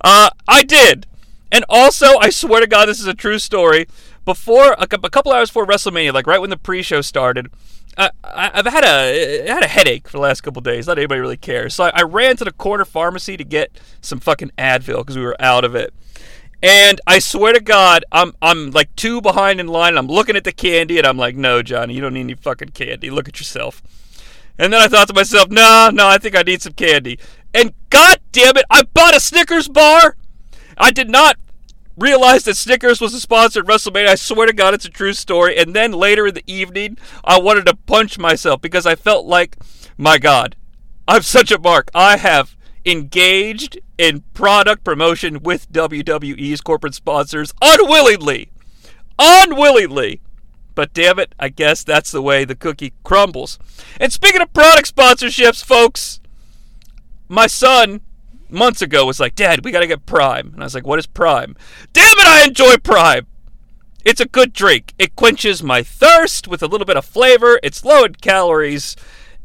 Uh, 0.00 0.30
I 0.48 0.62
did. 0.62 1.06
And 1.52 1.64
also, 1.68 2.18
I 2.18 2.30
swear 2.30 2.60
to 2.60 2.66
God, 2.66 2.86
this 2.86 3.00
is 3.00 3.06
a 3.06 3.14
true 3.14 3.38
story. 3.38 3.86
Before 4.24 4.76
a, 4.78 4.86
couple 4.86 5.32
hours 5.32 5.50
before 5.50 5.66
WrestleMania, 5.66 6.12
like 6.12 6.26
right 6.26 6.40
when 6.40 6.50
the 6.50 6.56
pre-show 6.56 7.00
started, 7.00 7.50
I, 7.98 8.50
have 8.54 8.66
had 8.66 8.84
a 8.84 9.50
I 9.50 9.54
had 9.54 9.64
a 9.64 9.68
headache 9.68 10.08
for 10.08 10.18
the 10.18 10.22
last 10.22 10.42
couple 10.42 10.62
days. 10.62 10.86
Not 10.86 10.98
anybody 10.98 11.20
really 11.20 11.36
cares. 11.36 11.74
So 11.74 11.84
I, 11.84 11.92
I 11.94 12.02
ran 12.02 12.36
to 12.36 12.44
the 12.44 12.52
corner 12.52 12.84
pharmacy 12.84 13.36
to 13.36 13.44
get 13.44 13.78
some 14.00 14.20
fucking 14.20 14.52
Advil 14.56 14.98
because 14.98 15.16
we 15.16 15.24
were 15.24 15.36
out 15.40 15.64
of 15.64 15.74
it. 15.74 15.92
And 16.62 17.00
I 17.06 17.18
swear 17.18 17.52
to 17.52 17.60
God, 17.60 18.04
I'm 18.12 18.32
I'm 18.42 18.70
like 18.70 18.94
two 18.94 19.20
behind 19.20 19.60
in 19.60 19.66
line. 19.66 19.96
I'm 19.96 20.06
looking 20.06 20.36
at 20.36 20.44
the 20.44 20.52
candy, 20.52 20.98
and 20.98 21.06
I'm 21.06 21.16
like, 21.16 21.34
"No, 21.34 21.62
Johnny, 21.62 21.94
you 21.94 22.00
don't 22.00 22.14
need 22.14 22.20
any 22.20 22.34
fucking 22.34 22.70
candy. 22.70 23.10
Look 23.10 23.28
at 23.28 23.40
yourself." 23.40 23.82
And 24.58 24.72
then 24.72 24.80
I 24.80 24.88
thought 24.88 25.08
to 25.08 25.14
myself, 25.14 25.48
"No, 25.48 25.90
no, 25.92 26.06
I 26.06 26.18
think 26.18 26.36
I 26.36 26.42
need 26.42 26.60
some 26.60 26.74
candy." 26.74 27.18
And 27.54 27.72
God 27.90 28.20
damn 28.32 28.56
it, 28.56 28.64
I 28.70 28.82
bought 28.82 29.16
a 29.16 29.20
Snickers 29.20 29.68
bar. 29.68 30.16
I 30.78 30.90
did 30.90 31.10
not 31.10 31.36
realize 31.96 32.44
that 32.44 32.56
Snickers 32.56 33.00
was 33.00 33.12
a 33.12 33.20
sponsor 33.20 33.60
at 33.60 33.66
WrestleMania. 33.66 34.08
I 34.08 34.14
swear 34.14 34.46
to 34.46 34.52
God, 34.52 34.74
it's 34.74 34.86
a 34.86 34.90
true 34.90 35.12
story. 35.12 35.56
And 35.58 35.74
then 35.74 35.92
later 35.92 36.26
in 36.26 36.34
the 36.34 36.44
evening, 36.46 36.96
I 37.24 37.38
wanted 37.38 37.66
to 37.66 37.76
punch 37.76 38.18
myself 38.18 38.60
because 38.60 38.86
I 38.86 38.94
felt 38.94 39.26
like, 39.26 39.56
my 39.98 40.18
God, 40.18 40.56
I'm 41.06 41.22
such 41.22 41.50
a 41.50 41.58
mark. 41.58 41.90
I 41.94 42.16
have 42.16 42.56
engaged 42.86 43.78
in 43.98 44.24
product 44.32 44.84
promotion 44.84 45.42
with 45.42 45.70
WWE's 45.70 46.60
corporate 46.60 46.94
sponsors 46.94 47.52
unwillingly. 47.60 48.50
Unwillingly. 49.18 50.22
But 50.74 50.94
damn 50.94 51.18
it, 51.18 51.34
I 51.38 51.50
guess 51.50 51.84
that's 51.84 52.10
the 52.10 52.22
way 52.22 52.44
the 52.44 52.54
cookie 52.54 52.94
crumbles. 53.02 53.58
And 53.98 54.12
speaking 54.12 54.40
of 54.40 54.52
product 54.54 54.94
sponsorships, 54.94 55.62
folks, 55.62 56.19
my 57.30 57.46
son 57.46 58.00
months 58.50 58.82
ago 58.82 59.06
was 59.06 59.20
like, 59.20 59.36
Dad, 59.36 59.64
we 59.64 59.70
got 59.70 59.80
to 59.80 59.86
get 59.86 60.04
Prime. 60.04 60.50
And 60.52 60.62
I 60.62 60.66
was 60.66 60.74
like, 60.74 60.86
What 60.86 60.98
is 60.98 61.06
Prime? 61.06 61.56
Damn 61.92 62.18
it, 62.18 62.26
I 62.26 62.44
enjoy 62.44 62.76
Prime. 62.76 63.26
It's 64.04 64.20
a 64.20 64.26
good 64.26 64.52
drink. 64.52 64.94
It 64.98 65.14
quenches 65.14 65.62
my 65.62 65.82
thirst 65.82 66.48
with 66.48 66.62
a 66.62 66.66
little 66.66 66.86
bit 66.86 66.96
of 66.96 67.04
flavor. 67.04 67.60
It's 67.62 67.84
low 67.84 68.04
in 68.04 68.14
calories. 68.14 68.96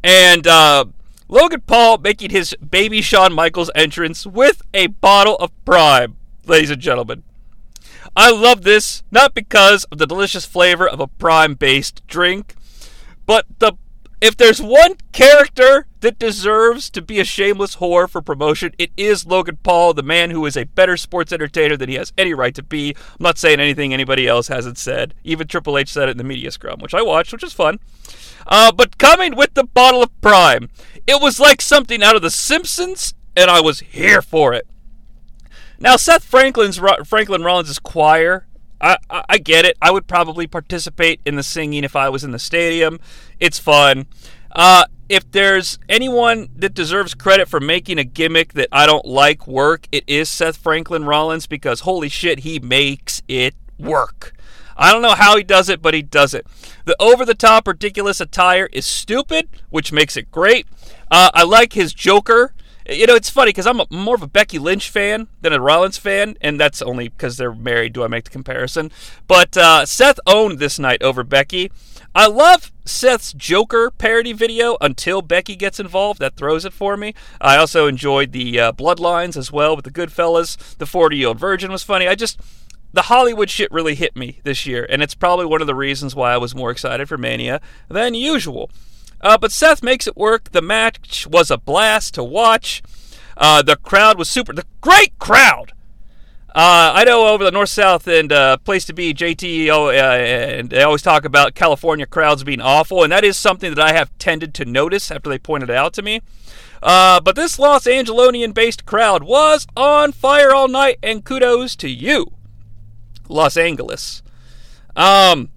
And 0.02 0.46
uh, 0.46 0.86
Logan 1.28 1.62
Paul 1.66 1.98
making 1.98 2.30
his 2.30 2.54
baby 2.54 3.02
Shawn 3.02 3.32
Michaels 3.32 3.70
entrance 3.74 4.26
with 4.26 4.62
a 4.72 4.88
bottle 4.88 5.36
of 5.36 5.52
Prime, 5.64 6.16
ladies 6.46 6.70
and 6.70 6.80
gentlemen. 6.80 7.22
I 8.16 8.30
love 8.30 8.62
this 8.62 9.02
not 9.10 9.34
because 9.34 9.84
of 9.84 9.98
the 9.98 10.06
delicious 10.06 10.46
flavor 10.46 10.88
of 10.88 11.00
a 11.00 11.06
Prime 11.06 11.54
based 11.54 12.06
drink, 12.06 12.54
but 13.26 13.46
the 13.58 13.74
if 14.20 14.36
there's 14.36 14.62
one 14.62 14.94
character 15.12 15.86
that 16.06 16.20
deserves 16.20 16.88
to 16.88 17.02
be 17.02 17.18
a 17.18 17.24
shameless 17.24 17.76
whore 17.76 18.08
for 18.08 18.22
promotion, 18.22 18.72
it 18.78 18.92
is 18.96 19.26
Logan 19.26 19.58
Paul, 19.64 19.92
the 19.92 20.04
man 20.04 20.30
who 20.30 20.46
is 20.46 20.56
a 20.56 20.62
better 20.62 20.96
sports 20.96 21.32
entertainer 21.32 21.76
than 21.76 21.88
he 21.88 21.96
has 21.96 22.12
any 22.16 22.32
right 22.32 22.54
to 22.54 22.62
be. 22.62 22.94
I'm 22.94 23.24
not 23.24 23.38
saying 23.38 23.58
anything 23.58 23.92
anybody 23.92 24.28
else 24.28 24.46
hasn't 24.46 24.78
said. 24.78 25.14
Even 25.24 25.48
Triple 25.48 25.76
H 25.76 25.92
said 25.92 26.08
it 26.08 26.12
in 26.12 26.18
the 26.18 26.22
media 26.22 26.52
scrum, 26.52 26.78
which 26.78 26.94
I 26.94 27.02
watched, 27.02 27.32
which 27.32 27.42
was 27.42 27.52
fun. 27.52 27.80
Uh, 28.46 28.70
but 28.70 28.98
coming 28.98 29.34
with 29.34 29.54
the 29.54 29.64
bottle 29.64 30.00
of 30.00 30.20
Prime, 30.20 30.70
it 31.08 31.20
was 31.20 31.40
like 31.40 31.60
something 31.60 32.04
out 32.04 32.14
of 32.14 32.22
The 32.22 32.30
Simpsons, 32.30 33.14
and 33.36 33.50
I 33.50 33.60
was 33.60 33.80
here 33.80 34.22
for 34.22 34.54
it. 34.54 34.68
Now, 35.80 35.96
Seth 35.96 36.22
Franklin's 36.22 36.78
Franklin 37.04 37.42
Rollins' 37.42 37.80
choir 37.80 38.46
I, 38.80 38.98
I, 39.10 39.38
get 39.38 39.64
it. 39.64 39.76
I 39.80 39.90
would 39.90 40.06
probably 40.06 40.46
participate 40.46 41.20
in 41.24 41.36
the 41.36 41.42
singing 41.42 41.82
if 41.82 41.96
I 41.96 42.10
was 42.10 42.22
in 42.24 42.30
the 42.30 42.38
stadium. 42.38 43.00
It's 43.40 43.58
fun. 43.58 44.06
Uh, 44.52 44.84
if 45.08 45.30
there's 45.30 45.78
anyone 45.88 46.48
that 46.56 46.74
deserves 46.74 47.14
credit 47.14 47.48
for 47.48 47.60
making 47.60 47.98
a 47.98 48.04
gimmick 48.04 48.54
that 48.54 48.68
I 48.72 48.86
don't 48.86 49.04
like 49.04 49.46
work, 49.46 49.86
it 49.92 50.04
is 50.06 50.28
Seth 50.28 50.56
Franklin 50.56 51.04
Rollins 51.04 51.46
because 51.46 51.80
holy 51.80 52.08
shit, 52.08 52.40
he 52.40 52.58
makes 52.58 53.22
it 53.28 53.54
work. 53.78 54.34
I 54.76 54.92
don't 54.92 55.02
know 55.02 55.14
how 55.14 55.36
he 55.36 55.42
does 55.42 55.68
it, 55.68 55.80
but 55.80 55.94
he 55.94 56.02
does 56.02 56.34
it. 56.34 56.46
The 56.84 56.96
over 57.00 57.24
the 57.24 57.34
top, 57.34 57.66
ridiculous 57.66 58.20
attire 58.20 58.68
is 58.72 58.84
stupid, 58.84 59.48
which 59.70 59.92
makes 59.92 60.16
it 60.16 60.30
great. 60.30 60.66
Uh, 61.10 61.30
I 61.32 61.44
like 61.44 61.72
his 61.72 61.94
Joker 61.94 62.52
you 62.88 63.06
know, 63.06 63.14
it's 63.14 63.30
funny 63.30 63.50
because 63.50 63.66
I'm 63.66 63.80
a, 63.80 63.86
more 63.90 64.14
of 64.14 64.22
a 64.22 64.28
Becky 64.28 64.58
Lynch 64.58 64.90
fan 64.90 65.28
than 65.40 65.52
a 65.52 65.60
Rollins 65.60 65.98
fan, 65.98 66.36
and 66.40 66.60
that's 66.60 66.80
only 66.82 67.08
because 67.08 67.36
they're 67.36 67.54
married. 67.54 67.92
Do 67.92 68.04
I 68.04 68.08
make 68.08 68.24
the 68.24 68.30
comparison? 68.30 68.90
But 69.26 69.56
uh, 69.56 69.86
Seth 69.86 70.20
owned 70.26 70.58
this 70.58 70.78
night 70.78 71.02
over 71.02 71.24
Becky. 71.24 71.72
I 72.16 72.28
love 72.28 72.72
Seth's 72.86 73.34
Joker 73.34 73.90
parody 73.90 74.32
video 74.32 74.78
until 74.80 75.20
Becky 75.20 75.54
gets 75.54 75.78
involved. 75.78 76.18
That 76.18 76.34
throws 76.34 76.64
it 76.64 76.72
for 76.72 76.96
me. 76.96 77.12
I 77.42 77.58
also 77.58 77.86
enjoyed 77.86 78.32
the 78.32 78.58
uh, 78.58 78.72
Bloodlines 78.72 79.36
as 79.36 79.52
well 79.52 79.76
with 79.76 79.84
the 79.84 79.90
Goodfellas. 79.90 80.78
The 80.78 80.86
40 80.86 81.18
year 81.18 81.28
old 81.28 81.38
virgin 81.38 81.70
was 81.70 81.82
funny. 81.82 82.08
I 82.08 82.14
just. 82.14 82.40
The 82.94 83.02
Hollywood 83.02 83.50
shit 83.50 83.70
really 83.70 83.94
hit 83.94 84.16
me 84.16 84.40
this 84.44 84.64
year, 84.64 84.86
and 84.88 85.02
it's 85.02 85.14
probably 85.14 85.44
one 85.44 85.60
of 85.60 85.66
the 85.66 85.74
reasons 85.74 86.14
why 86.14 86.32
I 86.32 86.38
was 86.38 86.54
more 86.54 86.70
excited 86.70 87.06
for 87.06 87.18
Mania 87.18 87.60
than 87.90 88.14
usual. 88.14 88.70
Uh, 89.20 89.36
but 89.36 89.52
Seth 89.52 89.82
makes 89.82 90.06
it 90.06 90.16
work. 90.16 90.52
The 90.52 90.62
match 90.62 91.26
was 91.26 91.50
a 91.50 91.58
blast 91.58 92.14
to 92.14 92.24
watch. 92.24 92.82
Uh, 93.36 93.60
the 93.60 93.76
crowd 93.76 94.18
was 94.18 94.30
super. 94.30 94.54
The 94.54 94.64
great 94.80 95.18
crowd. 95.18 95.74
Uh, 96.56 96.90
I 96.94 97.04
know 97.04 97.28
over 97.28 97.44
the 97.44 97.50
north 97.50 97.68
south 97.68 98.08
and 98.08 98.32
uh, 98.32 98.56
place 98.56 98.86
to 98.86 98.94
be 98.94 99.12
JT, 99.12 99.68
oh, 99.68 99.88
uh, 99.88 99.90
and 99.90 100.70
they 100.70 100.82
always 100.82 101.02
talk 101.02 101.26
about 101.26 101.54
California 101.54 102.06
crowds 102.06 102.44
being 102.44 102.62
awful, 102.62 103.02
and 103.02 103.12
that 103.12 103.24
is 103.24 103.36
something 103.36 103.74
that 103.74 103.86
I 103.86 103.92
have 103.92 104.16
tended 104.16 104.54
to 104.54 104.64
notice 104.64 105.10
after 105.10 105.28
they 105.28 105.38
pointed 105.38 105.68
it 105.68 105.76
out 105.76 105.92
to 105.92 106.02
me. 106.02 106.22
Uh, 106.82 107.20
but 107.20 107.36
this 107.36 107.58
Los 107.58 107.84
Angelonian 107.84 108.54
based 108.54 108.86
crowd 108.86 109.22
was 109.22 109.66
on 109.76 110.12
fire 110.12 110.54
all 110.54 110.66
night, 110.66 110.98
and 111.02 111.26
kudos 111.26 111.76
to 111.76 111.90
you, 111.90 112.32
Los 113.28 113.58
Angeles. 113.58 114.22
Um, 114.96 115.50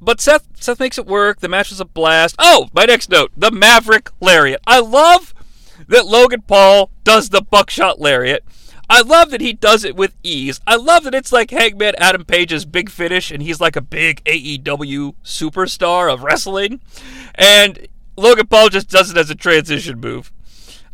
but 0.00 0.22
Seth 0.22 0.46
Seth 0.58 0.80
makes 0.80 0.96
it 0.96 1.04
work. 1.04 1.40
The 1.40 1.50
match 1.50 1.68
was 1.68 1.80
a 1.80 1.84
blast. 1.84 2.34
Oh, 2.38 2.70
my 2.72 2.86
next 2.86 3.10
note: 3.10 3.30
the 3.36 3.50
Maverick 3.50 4.08
Lariat. 4.22 4.62
I 4.66 4.80
love 4.80 5.34
that 5.86 6.06
Logan 6.06 6.40
Paul 6.40 6.90
does 7.04 7.28
the 7.28 7.42
buckshot 7.42 8.00
lariat. 8.00 8.42
I 8.88 9.00
love 9.00 9.30
that 9.30 9.40
he 9.40 9.52
does 9.52 9.84
it 9.84 9.96
with 9.96 10.14
ease. 10.22 10.60
I 10.66 10.76
love 10.76 11.04
that 11.04 11.14
it's 11.14 11.32
like 11.32 11.50
Hangman 11.50 11.94
Adam 11.98 12.24
Page's 12.24 12.64
big 12.64 12.90
finish, 12.90 13.30
and 13.30 13.42
he's 13.42 13.60
like 13.60 13.76
a 13.76 13.80
big 13.80 14.22
AEW 14.24 15.14
superstar 15.24 16.12
of 16.12 16.22
wrestling, 16.22 16.80
and 17.34 17.88
Logan 18.16 18.46
Paul 18.46 18.68
just 18.68 18.88
does 18.88 19.10
it 19.10 19.16
as 19.16 19.30
a 19.30 19.34
transition 19.34 20.00
move. 20.00 20.32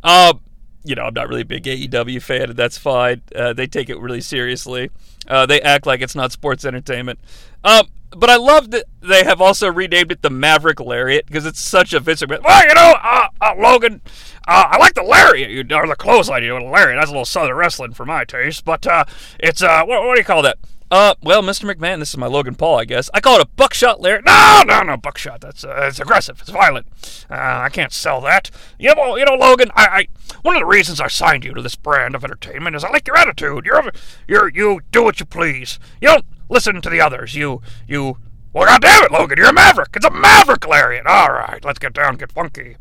Um, 0.02 0.40
you 0.84 0.94
know, 0.94 1.04
I'm 1.04 1.14
not 1.14 1.28
really 1.28 1.42
a 1.42 1.46
big 1.46 1.64
AEW 1.64 2.22
fan, 2.22 2.50
and 2.50 2.56
that's 2.56 2.78
fine. 2.78 3.22
Uh, 3.34 3.52
they 3.52 3.66
take 3.66 3.90
it 3.90 3.98
really 3.98 4.20
seriously. 4.20 4.90
Uh, 5.26 5.46
they 5.46 5.60
act 5.60 5.86
like 5.86 6.00
it's 6.00 6.14
not 6.14 6.32
sports 6.32 6.64
entertainment. 6.64 7.18
Um, 7.64 7.88
but 8.16 8.28
I 8.28 8.36
love 8.36 8.70
that 8.72 8.86
they 9.00 9.24
have 9.24 9.40
also 9.40 9.70
renamed 9.70 10.12
it 10.12 10.22
the 10.22 10.30
Maverick 10.30 10.80
Lariat 10.80 11.26
because 11.26 11.46
it's 11.46 11.60
such 11.60 11.92
a 11.92 12.00
McMahon. 12.00 12.42
Well, 12.42 12.68
you 12.68 12.74
know, 12.74 12.94
uh, 13.02 13.28
uh, 13.40 13.54
Logan, 13.56 14.00
uh, 14.48 14.68
I 14.70 14.78
like 14.78 14.94
the 14.94 15.02
lariat, 15.02 15.50
you, 15.50 15.64
or 15.76 15.86
the 15.86 15.94
clothesline, 15.94 16.42
you 16.42 16.48
know, 16.48 16.60
the 16.60 16.70
lariat. 16.70 16.98
That's 17.00 17.10
a 17.10 17.12
little 17.12 17.24
Southern 17.24 17.56
wrestling 17.56 17.92
for 17.92 18.04
my 18.04 18.24
taste, 18.24 18.64
but 18.64 18.86
uh, 18.86 19.04
it's 19.38 19.62
uh, 19.62 19.84
what, 19.84 20.04
what 20.04 20.14
do 20.14 20.20
you 20.20 20.24
call 20.24 20.42
that? 20.42 20.58
Uh, 20.90 21.14
well, 21.22 21.40
Mr. 21.40 21.72
McMahon, 21.72 22.00
this 22.00 22.10
is 22.10 22.16
my 22.16 22.26
Logan 22.26 22.56
Paul, 22.56 22.80
I 22.80 22.84
guess. 22.84 23.08
I 23.14 23.20
call 23.20 23.36
it 23.36 23.42
a 23.42 23.48
buckshot 23.48 24.00
lariat. 24.00 24.24
No, 24.24 24.62
no, 24.66 24.82
no, 24.82 24.96
buckshot. 24.96 25.40
That's 25.40 25.64
it's 25.64 26.00
aggressive. 26.00 26.40
It's 26.40 26.50
violent. 26.50 26.88
I 27.30 27.68
can't 27.68 27.92
sell 27.92 28.20
that. 28.22 28.50
You 28.76 28.92
know, 28.96 29.16
you 29.16 29.24
know, 29.24 29.34
Logan. 29.34 29.70
I, 29.76 29.86
I, 29.86 30.08
one 30.42 30.56
of 30.56 30.60
the 30.60 30.66
reasons 30.66 31.00
I 31.00 31.06
signed 31.06 31.44
you 31.44 31.54
to 31.54 31.62
this 31.62 31.76
brand 31.76 32.16
of 32.16 32.24
entertainment 32.24 32.74
is 32.74 32.82
I 32.82 32.90
like 32.90 33.06
your 33.06 33.16
attitude. 33.16 33.66
You're, 33.66 33.92
you're, 34.26 34.48
you 34.48 34.80
do 34.90 35.04
what 35.04 35.20
you 35.20 35.26
please. 35.26 35.78
You 36.00 36.08
don't 36.08 36.24
listen 36.50 36.82
to 36.82 36.90
the 36.90 37.00
others. 37.00 37.34
You, 37.34 37.62
you. 37.88 38.18
Well, 38.52 38.66
goddamn 38.66 39.04
it, 39.04 39.12
Logan, 39.12 39.38
you're 39.38 39.48
a 39.48 39.52
maverick. 39.52 39.90
It's 39.94 40.04
a 40.04 40.10
maverick 40.10 40.66
lariat. 40.66 41.06
All 41.06 41.30
right, 41.32 41.64
let's 41.64 41.78
get 41.78 41.94
down, 41.94 42.16
get 42.16 42.32
funky. 42.32 42.76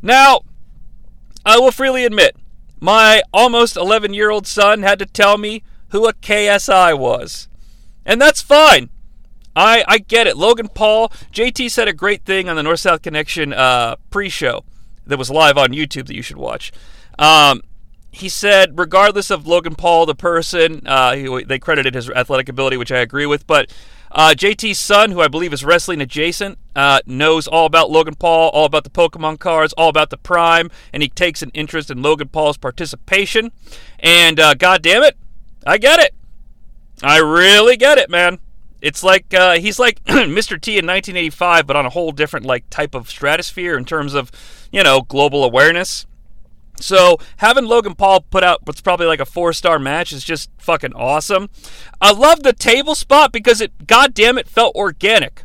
Now, 0.00 0.42
I 1.44 1.58
will 1.58 1.72
freely 1.72 2.04
admit, 2.04 2.36
my 2.80 3.22
almost 3.32 3.76
11 3.76 4.14
year 4.14 4.30
old 4.30 4.46
son 4.46 4.82
had 4.82 4.98
to 5.00 5.06
tell 5.06 5.36
me 5.36 5.64
who 5.88 6.06
a 6.06 6.12
KSI 6.12 6.96
was. 6.96 7.48
And 8.06 8.20
that's 8.20 8.40
fine. 8.40 8.90
I, 9.56 9.84
I 9.88 9.98
get 9.98 10.28
it. 10.28 10.36
Logan 10.36 10.68
Paul, 10.68 11.08
JT 11.32 11.70
said 11.70 11.88
a 11.88 11.92
great 11.92 12.24
thing 12.24 12.48
on 12.48 12.54
the 12.54 12.62
North 12.62 12.80
South 12.80 13.02
Connection 13.02 13.52
uh, 13.52 13.96
pre 14.08 14.28
show 14.28 14.64
that 15.06 15.18
was 15.18 15.30
live 15.30 15.58
on 15.58 15.70
YouTube 15.70 16.06
that 16.06 16.14
you 16.14 16.22
should 16.22 16.36
watch. 16.36 16.70
Um, 17.18 17.62
he 18.10 18.28
said, 18.28 18.78
regardless 18.78 19.30
of 19.30 19.46
Logan 19.46 19.74
Paul, 19.74 20.06
the 20.06 20.14
person, 20.14 20.82
uh, 20.86 21.14
he, 21.14 21.44
they 21.44 21.58
credited 21.58 21.94
his 21.94 22.08
athletic 22.10 22.48
ability, 22.48 22.76
which 22.76 22.92
I 22.92 22.98
agree 22.98 23.26
with, 23.26 23.46
but 23.46 23.70
uh, 24.10 24.34
JT's 24.36 24.78
son, 24.78 25.10
who 25.10 25.20
I 25.20 25.28
believe 25.28 25.52
is 25.52 25.64
wrestling 25.64 26.00
adjacent, 26.00 26.58
uh, 26.74 27.00
knows 27.06 27.46
all 27.46 27.66
about 27.66 27.90
Logan 27.90 28.14
Paul, 28.14 28.48
all 28.50 28.64
about 28.64 28.84
the 28.84 28.90
Pokemon 28.90 29.38
cards, 29.38 29.74
all 29.74 29.88
about 29.88 30.10
the 30.10 30.16
Prime, 30.16 30.70
and 30.92 31.02
he 31.02 31.08
takes 31.08 31.42
an 31.42 31.50
interest 31.52 31.90
in 31.90 32.02
Logan 32.02 32.28
Paul's 32.28 32.56
participation. 32.56 33.52
And 33.98 34.40
uh, 34.40 34.54
God 34.54 34.82
damn 34.82 35.02
it, 35.02 35.16
I 35.66 35.78
get 35.78 36.00
it. 36.00 36.14
I 37.02 37.18
really 37.18 37.76
get 37.76 37.98
it, 37.98 38.08
man. 38.10 38.38
It's 38.80 39.02
like 39.02 39.34
uh, 39.34 39.58
he's 39.58 39.78
like 39.78 40.02
Mr. 40.04 40.60
T 40.60 40.78
in 40.78 40.86
1985, 40.86 41.66
but 41.66 41.76
on 41.76 41.84
a 41.84 41.90
whole 41.90 42.12
different 42.12 42.46
like 42.46 42.68
type 42.70 42.94
of 42.94 43.10
stratosphere 43.10 43.76
in 43.76 43.84
terms 43.84 44.14
of 44.14 44.30
you 44.72 44.82
know 44.82 45.02
global 45.02 45.44
awareness. 45.44 46.06
So 46.80 47.18
having 47.38 47.64
Logan 47.64 47.94
Paul 47.94 48.20
put 48.22 48.44
out 48.44 48.60
what's 48.64 48.80
probably 48.80 49.06
like 49.06 49.20
a 49.20 49.26
four 49.26 49.52
star 49.52 49.78
match 49.78 50.12
is 50.12 50.24
just 50.24 50.50
fucking 50.58 50.94
awesome. 50.94 51.50
I 52.00 52.12
love 52.12 52.42
the 52.42 52.52
table 52.52 52.94
spot 52.94 53.32
because 53.32 53.60
it, 53.60 53.86
goddamn 53.86 54.38
it, 54.38 54.48
felt 54.48 54.74
organic. 54.74 55.44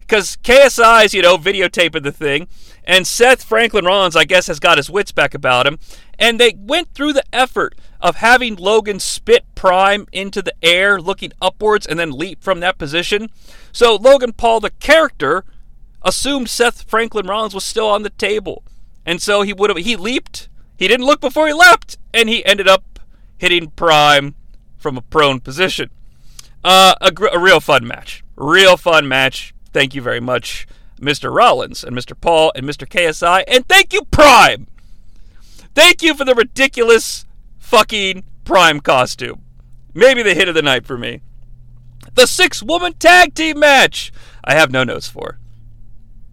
Because 0.00 0.36
KSI's, 0.42 1.14
you 1.14 1.22
know, 1.22 1.38
videotaping 1.38 2.02
the 2.02 2.12
thing, 2.12 2.46
and 2.84 3.06
Seth 3.06 3.42
Franklin 3.42 3.86
Rollins, 3.86 4.16
I 4.16 4.24
guess, 4.24 4.48
has 4.48 4.60
got 4.60 4.76
his 4.76 4.90
wits 4.90 5.12
back 5.12 5.32
about 5.32 5.66
him, 5.66 5.78
and 6.18 6.38
they 6.38 6.54
went 6.58 6.92
through 6.92 7.14
the 7.14 7.24
effort 7.32 7.74
of 8.02 8.16
having 8.16 8.56
Logan 8.56 9.00
spit 9.00 9.46
Prime 9.54 10.06
into 10.12 10.42
the 10.42 10.52
air, 10.62 11.00
looking 11.00 11.32
upwards, 11.40 11.86
and 11.86 11.98
then 11.98 12.10
leap 12.10 12.42
from 12.42 12.60
that 12.60 12.76
position. 12.76 13.30
So 13.72 13.96
Logan 13.96 14.34
Paul, 14.34 14.60
the 14.60 14.70
character, 14.70 15.44
assumed 16.02 16.50
Seth 16.50 16.82
Franklin 16.82 17.26
Rollins 17.26 17.54
was 17.54 17.64
still 17.64 17.88
on 17.88 18.02
the 18.02 18.10
table, 18.10 18.62
and 19.06 19.22
so 19.22 19.40
he 19.40 19.54
would 19.54 19.70
have 19.70 19.78
he 19.78 19.96
leaped 19.96 20.50
he 20.76 20.88
didn't 20.88 21.06
look 21.06 21.20
before 21.20 21.46
he 21.46 21.52
leapt, 21.52 21.98
and 22.12 22.28
he 22.28 22.44
ended 22.44 22.68
up 22.68 22.98
hitting 23.36 23.70
Prime 23.70 24.34
from 24.76 24.96
a 24.96 25.02
prone 25.02 25.40
position. 25.40 25.90
Uh, 26.62 26.94
a, 27.00 27.10
gr- 27.10 27.26
a 27.26 27.38
real 27.38 27.60
fun 27.60 27.86
match. 27.86 28.24
Real 28.36 28.76
fun 28.76 29.06
match. 29.06 29.54
Thank 29.72 29.94
you 29.94 30.02
very 30.02 30.20
much, 30.20 30.66
Mr. 31.00 31.34
Rollins 31.34 31.84
and 31.84 31.96
Mr. 31.96 32.18
Paul 32.18 32.52
and 32.54 32.66
Mr. 32.66 32.86
KSI. 32.88 33.44
And 33.46 33.68
thank 33.68 33.92
you, 33.92 34.02
Prime! 34.10 34.66
Thank 35.74 36.02
you 36.02 36.14
for 36.14 36.24
the 36.24 36.34
ridiculous 36.34 37.26
fucking 37.58 38.24
Prime 38.44 38.80
costume. 38.80 39.42
Maybe 39.92 40.22
the 40.22 40.34
hit 40.34 40.48
of 40.48 40.54
the 40.54 40.62
night 40.62 40.86
for 40.86 40.96
me. 40.96 41.20
The 42.14 42.26
six 42.26 42.62
woman 42.62 42.94
tag 42.94 43.34
team 43.34 43.58
match! 43.58 44.12
I 44.44 44.54
have 44.54 44.70
no 44.70 44.84
notes 44.84 45.08
for. 45.08 45.38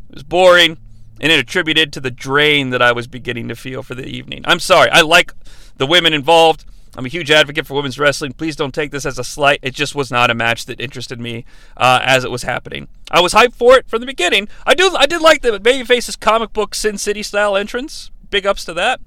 It 0.10 0.16
was 0.16 0.24
boring 0.24 0.78
and 1.20 1.32
it 1.32 1.40
attributed 1.40 1.92
to 1.94 2.00
the 2.00 2.12
drain 2.12 2.70
that 2.70 2.82
I 2.82 2.92
was 2.92 3.08
beginning 3.08 3.48
to 3.50 3.56
feel 3.56 3.84
for 3.84 3.96
the 3.96 4.06
evening. 4.06 4.42
I'm 4.46 4.60
sorry. 4.60 4.90
I 4.90 5.02
like 5.02 5.34
the 5.78 5.86
women 5.86 6.14
involved. 6.14 6.66
I'm 6.96 7.06
a 7.06 7.10
huge 7.10 7.32
advocate 7.32 7.66
for 7.66 7.74
women's 7.76 7.98
wrestling. 7.98 8.34
Please 8.34 8.56
don't 8.56 8.74
take 8.74 8.92
this 8.92 9.06
as 9.06 9.18
a 9.18 9.24
slight. 9.24 9.60
It 9.62 9.74
just 9.74 9.96
was 9.96 10.12
not 10.12 10.30
a 10.30 10.36
match 10.36 10.66
that 10.66 10.82
interested 10.82 11.20
me 11.20 11.46
uh, 11.78 12.02
as 12.04 12.24
it 12.26 12.32
was 12.32 12.44
happening. 12.44 12.90
I 13.10 13.22
was 13.22 13.34
hyped 13.34 13.56
for 13.56 13.78
it 13.78 13.88
from 13.88 14.02
the 14.02 14.06
beginning. 14.06 14.50
I 14.66 14.74
do. 14.74 14.94
I 14.98 15.06
did 15.06 15.22
like 15.22 15.42
the 15.42 15.60
Babyface's 15.60 16.18
comic 16.18 16.52
book 16.52 16.76
Sin 16.76 16.98
City 16.98 17.24
style 17.24 17.56
entrance. 17.56 18.12
Big 18.30 18.46
ups 18.46 18.66
to 18.66 18.74
that. 18.74 19.00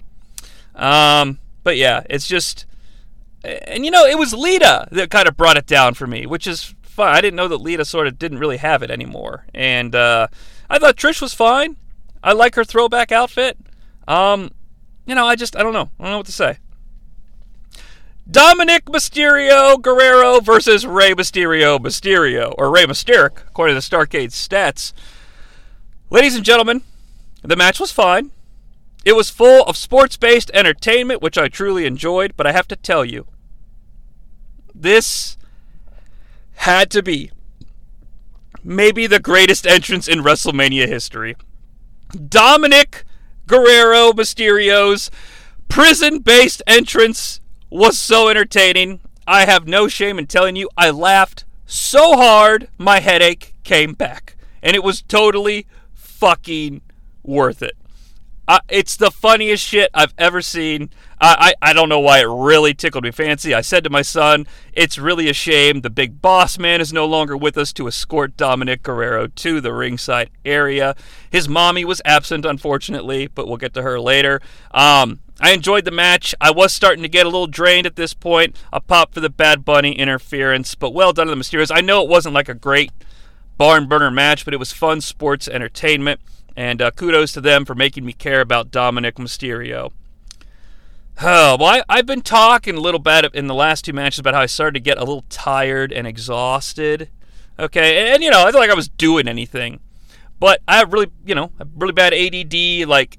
Um, 0.74 1.38
but 1.62 1.76
yeah, 1.76 2.04
it's 2.08 2.26
just, 2.26 2.64
and 3.42 3.84
you 3.84 3.90
know, 3.90 4.06
it 4.06 4.18
was 4.18 4.32
Lita 4.32 4.88
that 4.90 5.10
kind 5.10 5.28
of 5.28 5.36
brought 5.36 5.58
it 5.58 5.66
down 5.66 5.94
for 5.94 6.06
me, 6.06 6.26
which 6.26 6.46
is 6.46 6.74
fun. 6.82 7.14
I 7.14 7.20
didn't 7.20 7.36
know 7.36 7.48
that 7.48 7.58
Lita 7.58 7.84
sort 7.84 8.06
of 8.06 8.18
didn't 8.18 8.38
really 8.38 8.56
have 8.58 8.82
it 8.82 8.90
anymore, 8.90 9.46
and 9.54 9.94
uh, 9.94 10.28
I 10.70 10.78
thought 10.78 10.96
Trish 10.96 11.20
was 11.20 11.34
fine. 11.34 11.76
I 12.24 12.32
like 12.32 12.54
her 12.54 12.64
throwback 12.64 13.12
outfit. 13.12 13.58
Um, 14.08 14.50
you 15.06 15.14
know, 15.14 15.26
I 15.26 15.36
just 15.36 15.54
I 15.54 15.62
don't 15.62 15.74
know. 15.74 15.90
I 16.00 16.04
don't 16.04 16.12
know 16.12 16.16
what 16.16 16.26
to 16.26 16.32
say. 16.32 16.58
Dominic 18.28 18.86
Mysterio 18.86 19.80
Guerrero 19.80 20.40
versus 20.40 20.86
Rey 20.86 21.12
Mysterio 21.12 21.78
Mysterio 21.78 22.54
or 22.56 22.70
Rey 22.70 22.86
Mysteric, 22.86 23.42
according 23.46 23.76
to 23.76 23.82
Starcade's 23.82 24.34
stats. 24.34 24.94
Ladies 26.08 26.34
and 26.34 26.44
gentlemen, 26.44 26.80
the 27.42 27.56
match 27.56 27.78
was 27.78 27.92
fine. 27.92 28.30
It 29.04 29.14
was 29.14 29.28
full 29.28 29.62
of 29.64 29.76
sports-based 29.76 30.50
entertainment, 30.54 31.20
which 31.20 31.36
I 31.36 31.48
truly 31.48 31.84
enjoyed. 31.84 32.32
But 32.38 32.46
I 32.46 32.52
have 32.52 32.66
to 32.68 32.76
tell 32.76 33.04
you, 33.04 33.26
this 34.74 35.36
had 36.54 36.90
to 36.92 37.02
be 37.02 37.30
maybe 38.62 39.06
the 39.06 39.20
greatest 39.20 39.66
entrance 39.66 40.08
in 40.08 40.20
WrestleMania 40.20 40.88
history. 40.88 41.36
Dominic 42.28 43.04
Guerrero 43.46 44.12
Mysterio's 44.12 45.10
prison 45.68 46.20
based 46.20 46.62
entrance 46.66 47.40
was 47.70 47.98
so 47.98 48.28
entertaining. 48.28 49.00
I 49.26 49.46
have 49.46 49.66
no 49.66 49.88
shame 49.88 50.18
in 50.18 50.26
telling 50.26 50.56
you, 50.56 50.68
I 50.76 50.90
laughed 50.90 51.44
so 51.66 52.16
hard 52.16 52.68
my 52.78 53.00
headache 53.00 53.54
came 53.64 53.94
back. 53.94 54.36
And 54.62 54.74
it 54.76 54.84
was 54.84 55.02
totally 55.02 55.66
fucking 55.94 56.82
worth 57.22 57.62
it. 57.62 57.76
Uh, 58.46 58.60
it's 58.68 58.96
the 58.96 59.10
funniest 59.10 59.64
shit 59.64 59.90
I've 59.94 60.14
ever 60.18 60.42
seen. 60.42 60.90
I, 61.24 61.54
I, 61.62 61.70
I 61.70 61.72
don't 61.72 61.88
know 61.88 62.00
why 62.00 62.18
it 62.18 62.28
really 62.28 62.74
tickled 62.74 63.02
me 63.02 63.10
fancy. 63.10 63.54
I 63.54 63.62
said 63.62 63.82
to 63.84 63.90
my 63.90 64.02
son, 64.02 64.46
it's 64.74 64.98
really 64.98 65.30
a 65.30 65.32
shame 65.32 65.80
the 65.80 65.88
big 65.88 66.20
boss 66.20 66.58
man 66.58 66.82
is 66.82 66.92
no 66.92 67.06
longer 67.06 67.34
with 67.34 67.56
us 67.56 67.72
to 67.74 67.88
escort 67.88 68.36
Dominic 68.36 68.82
Guerrero 68.82 69.28
to 69.28 69.60
the 69.62 69.72
ringside 69.72 70.28
area. 70.44 70.94
His 71.30 71.48
mommy 71.48 71.82
was 71.82 72.02
absent, 72.04 72.44
unfortunately, 72.44 73.26
but 73.28 73.48
we'll 73.48 73.56
get 73.56 73.72
to 73.72 73.80
her 73.80 73.98
later. 73.98 74.42
Um, 74.72 75.20
I 75.40 75.52
enjoyed 75.52 75.86
the 75.86 75.90
match. 75.90 76.34
I 76.42 76.50
was 76.50 76.74
starting 76.74 77.02
to 77.04 77.08
get 77.08 77.24
a 77.24 77.30
little 77.30 77.46
drained 77.46 77.86
at 77.86 77.96
this 77.96 78.12
point. 78.12 78.54
A 78.70 78.82
pop 78.82 79.14
for 79.14 79.20
the 79.20 79.30
Bad 79.30 79.64
Bunny 79.64 79.92
interference, 79.92 80.74
but 80.74 80.92
well 80.92 81.14
done 81.14 81.28
to 81.28 81.34
the 81.34 81.40
Mysterios. 81.40 81.74
I 81.74 81.80
know 81.80 82.02
it 82.02 82.08
wasn't 82.10 82.34
like 82.34 82.50
a 82.50 82.54
great 82.54 82.92
barn 83.56 83.88
burner 83.88 84.10
match, 84.10 84.44
but 84.44 84.52
it 84.52 84.58
was 84.58 84.72
fun 84.72 85.00
sports 85.00 85.48
entertainment. 85.48 86.20
And 86.54 86.82
uh, 86.82 86.90
kudos 86.90 87.32
to 87.32 87.40
them 87.40 87.64
for 87.64 87.74
making 87.74 88.04
me 88.04 88.12
care 88.12 88.42
about 88.42 88.70
Dominic 88.70 89.14
Mysterio. 89.14 89.90
Oh, 91.22 91.56
well, 91.58 91.82
I, 91.88 91.96
have 91.96 92.06
been 92.06 92.22
talking 92.22 92.74
a 92.74 92.80
little 92.80 92.98
bit 92.98 93.32
in 93.34 93.46
the 93.46 93.54
last 93.54 93.84
two 93.84 93.92
matches 93.92 94.18
about 94.18 94.34
how 94.34 94.40
I 94.40 94.46
started 94.46 94.74
to 94.74 94.80
get 94.80 94.98
a 94.98 95.04
little 95.04 95.24
tired 95.28 95.92
and 95.92 96.06
exhausted. 96.06 97.08
Okay, 97.58 98.00
and, 98.00 98.08
and 98.14 98.22
you 98.22 98.30
know, 98.30 98.44
I 98.44 98.50
feel 98.50 98.60
like 98.60 98.70
I 98.70 98.74
was 98.74 98.88
doing 98.88 99.28
anything. 99.28 99.80
But 100.40 100.60
I 100.66 100.78
have 100.78 100.92
really, 100.92 101.10
you 101.24 101.34
know, 101.34 101.52
really 101.76 101.92
bad 101.92 102.12
ADD. 102.12 102.88
Like, 102.88 103.18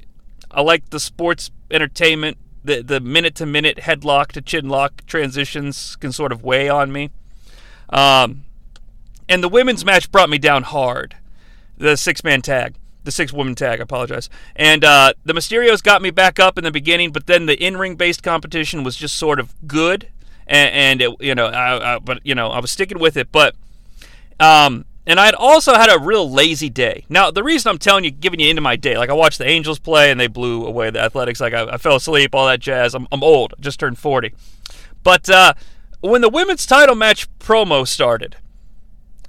I 0.52 0.62
like 0.62 0.90
the 0.90 1.00
sports 1.00 1.52
entertainment. 1.72 2.38
The, 2.64 2.82
the 2.82 3.00
minute 3.00 3.36
to 3.36 3.46
minute 3.46 3.78
headlock 3.78 4.30
to 4.34 4.42
chin 4.42 4.68
lock 4.68 5.06
transitions 5.06 5.96
can 5.96 6.12
sort 6.12 6.32
of 6.32 6.44
weigh 6.44 6.68
on 6.68 6.92
me. 6.92 7.12
Um, 7.90 8.44
and 9.30 9.44
the 9.44 9.50
women's 9.50 9.86
match 9.86 10.12
brought 10.12 10.30
me 10.30 10.40
down 10.40 10.64
hard. 10.64 11.16
The 11.78 11.96
six 11.96 12.24
man 12.24 12.42
tag 12.42 12.76
the 13.06 13.12
six 13.12 13.32
woman 13.32 13.56
tag. 13.56 13.80
I 13.80 13.84
apologize. 13.84 14.30
And 14.56 14.84
uh, 14.84 15.14
the 15.24 15.34
Mysterios 15.34 15.82
got 15.82 16.02
me 16.02 16.12
back 16.12 16.40
up 16.40 16.58
in 16.58 16.64
the 16.64 16.72
beginning, 16.72 17.12
but 17.12 17.28
then 17.28 17.46
the 17.46 17.56
in 17.64 17.78
ring 17.78 17.96
based 17.96 18.24
competition 18.24 18.84
was 18.84 18.96
just 18.96 19.16
sort 19.16 19.40
of 19.40 19.54
good, 19.68 20.10
and, 20.48 20.74
and 20.74 21.02
it, 21.02 21.16
you 21.22 21.34
know, 21.34 21.48
I, 21.48 21.96
I, 21.96 22.00
but 22.00 22.20
you 22.24 22.36
know, 22.36 22.50
I 22.50 22.60
was 22.60 22.72
sticking 22.72 23.00
with 23.00 23.16
it. 23.16 23.32
But 23.32 23.56
um, 24.40 24.86
and 25.08 25.20
I 25.20 25.26
had 25.26 25.36
also 25.36 25.76
had 25.76 25.90
a 25.90 26.00
real 26.00 26.30
lazy 26.30 26.70
day. 26.70 27.06
Now, 27.10 27.30
the 27.30 27.44
reason 27.44 27.70
I'm 27.70 27.78
telling 27.78 28.04
you, 28.04 28.12
giving 28.12 28.40
you 28.40 28.50
into 28.50 28.62
my 28.62 28.76
day, 28.76 28.98
like 28.98 29.10
I 29.10 29.14
watched 29.14 29.38
the 29.38 29.48
Angels 29.48 29.80
play 29.80 30.12
and 30.12 30.20
they 30.20 30.28
blew 30.28 30.66
away 30.66 30.90
the 30.90 31.02
Athletics. 31.02 31.40
Like 31.40 31.54
I, 31.54 31.66
I 31.66 31.78
fell 31.78 31.96
asleep, 31.96 32.34
all 32.34 32.48
that 32.48 32.60
jazz. 32.60 32.96
I'm, 32.96 33.08
I'm 33.12 33.24
old, 33.24 33.54
just 33.60 33.80
turned 33.80 34.00
40. 34.00 34.34
But 35.04 35.30
uh, 35.30 35.54
when 36.02 36.22
the 36.22 36.30
women's 36.30 36.66
title 36.66 36.96
match 36.96 37.30
promo 37.38 37.88
started, 37.88 38.38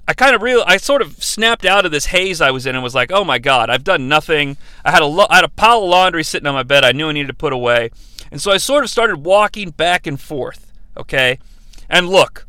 I 0.07 0.13
kind 0.13 0.33
of 0.33 0.41
real 0.41 0.63
I 0.65 0.77
sort 0.77 1.01
of 1.01 1.21
snapped 1.21 1.65
out 1.65 1.85
of 1.85 1.91
this 1.91 2.07
haze 2.07 2.39
I 2.39 2.51
was 2.51 2.65
in 2.65 2.75
and 2.75 2.83
was 2.83 2.95
like, 2.95 3.11
"Oh 3.11 3.23
my 3.23 3.39
god, 3.39 3.69
I've 3.69 3.83
done 3.83 4.07
nothing. 4.07 4.57
I 4.85 4.91
had 4.91 5.01
a 5.01 5.05
lo- 5.05 5.27
I 5.29 5.35
had 5.35 5.43
a 5.43 5.49
pile 5.49 5.83
of 5.83 5.89
laundry 5.89 6.23
sitting 6.23 6.47
on 6.47 6.53
my 6.53 6.63
bed 6.63 6.85
I 6.85 6.93
knew 6.93 7.09
I 7.09 7.11
needed 7.11 7.27
to 7.27 7.33
put 7.33 7.53
away." 7.53 7.91
And 8.31 8.41
so 8.41 8.51
I 8.51 8.57
sort 8.57 8.83
of 8.83 8.89
started 8.89 9.17
walking 9.17 9.71
back 9.71 10.07
and 10.07 10.19
forth, 10.19 10.71
okay? 10.95 11.39
And 11.89 12.09
look, 12.09 12.47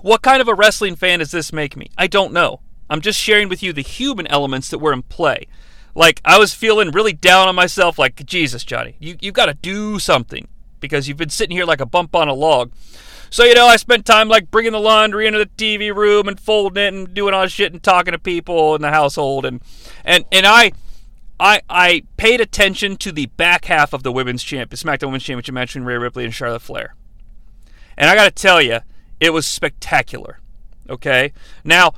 what 0.00 0.22
kind 0.22 0.40
of 0.40 0.48
a 0.48 0.54
wrestling 0.54 0.96
fan 0.96 1.20
does 1.20 1.30
this 1.30 1.52
make 1.52 1.76
me? 1.76 1.90
I 1.96 2.06
don't 2.06 2.32
know. 2.32 2.60
I'm 2.90 3.00
just 3.00 3.18
sharing 3.18 3.48
with 3.48 3.62
you 3.62 3.72
the 3.72 3.82
human 3.82 4.26
elements 4.26 4.68
that 4.70 4.78
were 4.78 4.92
in 4.92 5.02
play. 5.02 5.46
Like 5.94 6.20
I 6.24 6.38
was 6.38 6.54
feeling 6.54 6.90
really 6.90 7.12
down 7.12 7.48
on 7.48 7.54
myself 7.54 7.98
like, 7.98 8.24
"Jesus, 8.26 8.64
Johnny, 8.64 8.96
you 8.98 9.16
you 9.20 9.32
got 9.32 9.46
to 9.46 9.54
do 9.54 9.98
something 9.98 10.48
because 10.80 11.08
you've 11.08 11.16
been 11.16 11.30
sitting 11.30 11.56
here 11.56 11.64
like 11.64 11.80
a 11.80 11.86
bump 11.86 12.14
on 12.14 12.28
a 12.28 12.34
log." 12.34 12.72
So, 13.32 13.44
you 13.44 13.54
know, 13.54 13.66
I 13.66 13.76
spent 13.76 14.04
time 14.04 14.28
like 14.28 14.50
bringing 14.50 14.72
the 14.72 14.78
laundry 14.78 15.26
into 15.26 15.38
the 15.38 15.46
TV 15.46 15.92
room 15.92 16.28
and 16.28 16.38
folding 16.38 16.84
it 16.84 16.92
and 16.92 17.14
doing 17.14 17.32
all 17.32 17.40
this 17.40 17.52
shit 17.52 17.72
and 17.72 17.82
talking 17.82 18.12
to 18.12 18.18
people 18.18 18.74
in 18.74 18.82
the 18.82 18.90
household. 18.90 19.46
And, 19.46 19.62
and, 20.04 20.26
and 20.30 20.44
I, 20.44 20.72
I, 21.40 21.62
I 21.66 22.02
paid 22.18 22.42
attention 22.42 22.98
to 22.98 23.10
the 23.10 23.26
back 23.26 23.64
half 23.64 23.94
of 23.94 24.02
the 24.02 24.12
women's 24.12 24.44
champ, 24.44 24.70
the 24.70 24.76
SmackDown 24.76 25.06
Women's 25.06 25.22
Championship 25.22 25.54
match 25.54 25.68
between 25.70 25.84
Rhea 25.84 25.98
Ripley 25.98 26.24
and 26.26 26.34
Charlotte 26.34 26.60
Flair. 26.60 26.94
And 27.96 28.10
I 28.10 28.14
got 28.14 28.24
to 28.24 28.42
tell 28.42 28.60
you, 28.60 28.80
it 29.18 29.30
was 29.30 29.46
spectacular. 29.46 30.38
Okay? 30.90 31.32
Now, 31.64 31.94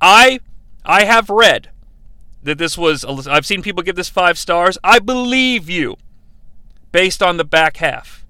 I 0.00 0.38
I 0.84 1.06
have 1.06 1.28
read 1.28 1.70
that 2.44 2.58
this 2.58 2.78
was 2.78 3.04
I've 3.04 3.46
seen 3.46 3.62
people 3.62 3.82
give 3.82 3.96
this 3.96 4.08
5 4.08 4.38
stars. 4.38 4.78
I 4.84 5.00
believe 5.00 5.68
you 5.68 5.96
based 6.92 7.20
on 7.20 7.36
the 7.36 7.44
back 7.44 7.78
half. 7.78 8.21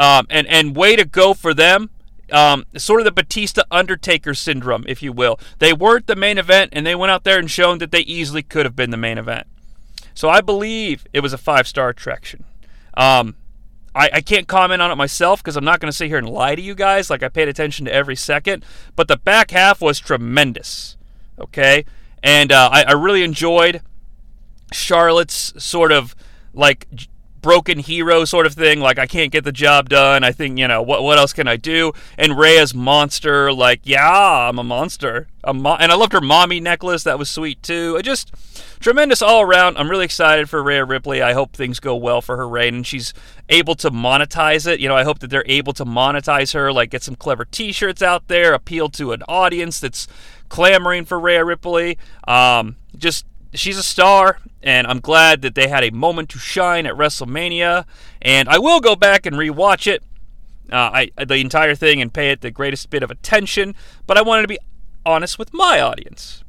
Um, 0.00 0.26
and 0.30 0.46
and 0.46 0.74
way 0.74 0.96
to 0.96 1.04
go 1.04 1.34
for 1.34 1.54
them. 1.54 1.90
Um, 2.32 2.64
sort 2.76 3.00
of 3.00 3.04
the 3.04 3.12
Batista 3.12 3.62
Undertaker 3.70 4.34
syndrome, 4.34 4.84
if 4.88 5.02
you 5.02 5.12
will. 5.12 5.38
They 5.58 5.72
weren't 5.72 6.06
the 6.06 6.16
main 6.16 6.38
event, 6.38 6.70
and 6.72 6.86
they 6.86 6.94
went 6.94 7.10
out 7.10 7.24
there 7.24 7.38
and 7.38 7.50
shown 7.50 7.78
that 7.78 7.90
they 7.90 8.00
easily 8.00 8.42
could 8.42 8.64
have 8.64 8.76
been 8.76 8.90
the 8.90 8.96
main 8.96 9.18
event. 9.18 9.46
So 10.14 10.28
I 10.28 10.40
believe 10.40 11.06
it 11.12 11.20
was 11.20 11.32
a 11.32 11.38
five 11.38 11.66
star 11.66 11.90
attraction. 11.90 12.44
Um, 12.96 13.36
I, 13.94 14.10
I 14.14 14.20
can't 14.20 14.46
comment 14.46 14.80
on 14.80 14.90
it 14.90 14.96
myself 14.96 15.42
because 15.42 15.56
I'm 15.56 15.64
not 15.64 15.80
going 15.80 15.90
to 15.90 15.96
sit 15.96 16.08
here 16.08 16.18
and 16.18 16.28
lie 16.28 16.54
to 16.54 16.62
you 16.62 16.74
guys 16.74 17.10
like 17.10 17.22
I 17.22 17.28
paid 17.28 17.48
attention 17.48 17.86
to 17.86 17.92
every 17.92 18.16
second. 18.16 18.64
But 18.96 19.08
the 19.08 19.16
back 19.16 19.50
half 19.50 19.80
was 19.80 19.98
tremendous. 19.98 20.96
Okay? 21.38 21.84
And 22.22 22.52
uh, 22.52 22.68
I, 22.72 22.84
I 22.84 22.92
really 22.92 23.22
enjoyed 23.22 23.82
Charlotte's 24.72 25.52
sort 25.62 25.90
of 25.92 26.14
like 26.54 26.86
broken 27.40 27.78
hero 27.78 28.24
sort 28.24 28.46
of 28.46 28.54
thing. 28.54 28.80
Like 28.80 28.98
I 28.98 29.06
can't 29.06 29.32
get 29.32 29.44
the 29.44 29.52
job 29.52 29.88
done. 29.88 30.24
I 30.24 30.32
think 30.32 30.58
you 30.58 30.68
know 30.68 30.82
what 30.82 31.02
what 31.02 31.18
else 31.18 31.32
can 31.32 31.48
I 31.48 31.56
do? 31.56 31.92
And 32.18 32.38
Rhea's 32.38 32.74
monster. 32.74 33.52
Like 33.52 33.80
yeah, 33.84 34.48
I'm 34.48 34.58
a 34.58 34.64
monster. 34.64 35.28
Mo- 35.46 35.76
and 35.80 35.90
I 35.90 35.94
loved 35.94 36.12
her 36.12 36.20
mommy 36.20 36.60
necklace. 36.60 37.02
That 37.04 37.18
was 37.18 37.30
sweet 37.30 37.62
too. 37.62 37.96
It 37.98 38.02
just 38.02 38.32
tremendous 38.80 39.22
all 39.22 39.40
around. 39.40 39.78
I'm 39.78 39.90
really 39.90 40.04
excited 40.04 40.50
for 40.50 40.62
Rhea 40.62 40.84
Ripley. 40.84 41.22
I 41.22 41.32
hope 41.32 41.52
things 41.52 41.80
go 41.80 41.96
well 41.96 42.20
for 42.20 42.36
her 42.36 42.48
reign 42.48 42.74
and 42.74 42.86
she's 42.86 43.14
able 43.48 43.74
to 43.76 43.90
monetize 43.90 44.66
it. 44.66 44.80
You 44.80 44.88
know, 44.88 44.96
I 44.96 45.04
hope 45.04 45.20
that 45.20 45.28
they're 45.30 45.44
able 45.46 45.72
to 45.74 45.84
monetize 45.84 46.54
her. 46.54 46.72
Like 46.72 46.90
get 46.90 47.02
some 47.02 47.16
clever 47.16 47.44
T-shirts 47.44 48.02
out 48.02 48.28
there, 48.28 48.52
appeal 48.52 48.88
to 48.90 49.12
an 49.12 49.22
audience 49.28 49.80
that's 49.80 50.06
clamoring 50.48 51.04
for 51.06 51.18
Rhea 51.18 51.44
Ripley. 51.44 51.96
Um, 52.28 52.76
just 52.96 53.24
she's 53.54 53.78
a 53.78 53.82
star, 53.82 54.38
and 54.62 54.86
I'm 54.86 55.00
glad 55.00 55.42
that 55.42 55.54
they 55.54 55.68
had 55.68 55.84
a 55.84 55.90
moment 55.90 56.28
to 56.30 56.38
shine 56.38 56.86
at 56.86 56.94
WrestleMania. 56.94 57.84
And 58.22 58.48
I 58.48 58.58
will 58.58 58.80
go 58.80 58.96
back 58.96 59.26
and 59.26 59.36
rewatch 59.36 59.86
it, 59.86 60.02
uh, 60.72 60.76
I, 60.92 61.10
the 61.24 61.36
entire 61.36 61.74
thing, 61.74 62.00
and 62.00 62.12
pay 62.12 62.30
it 62.30 62.40
the 62.40 62.50
greatest 62.50 62.90
bit 62.90 63.02
of 63.02 63.10
attention. 63.10 63.74
But 64.06 64.18
I 64.18 64.22
wanted 64.22 64.42
to 64.42 64.48
be 64.48 64.58
honest 65.04 65.38
with 65.38 65.52
my 65.52 65.80
audience. 65.80 66.44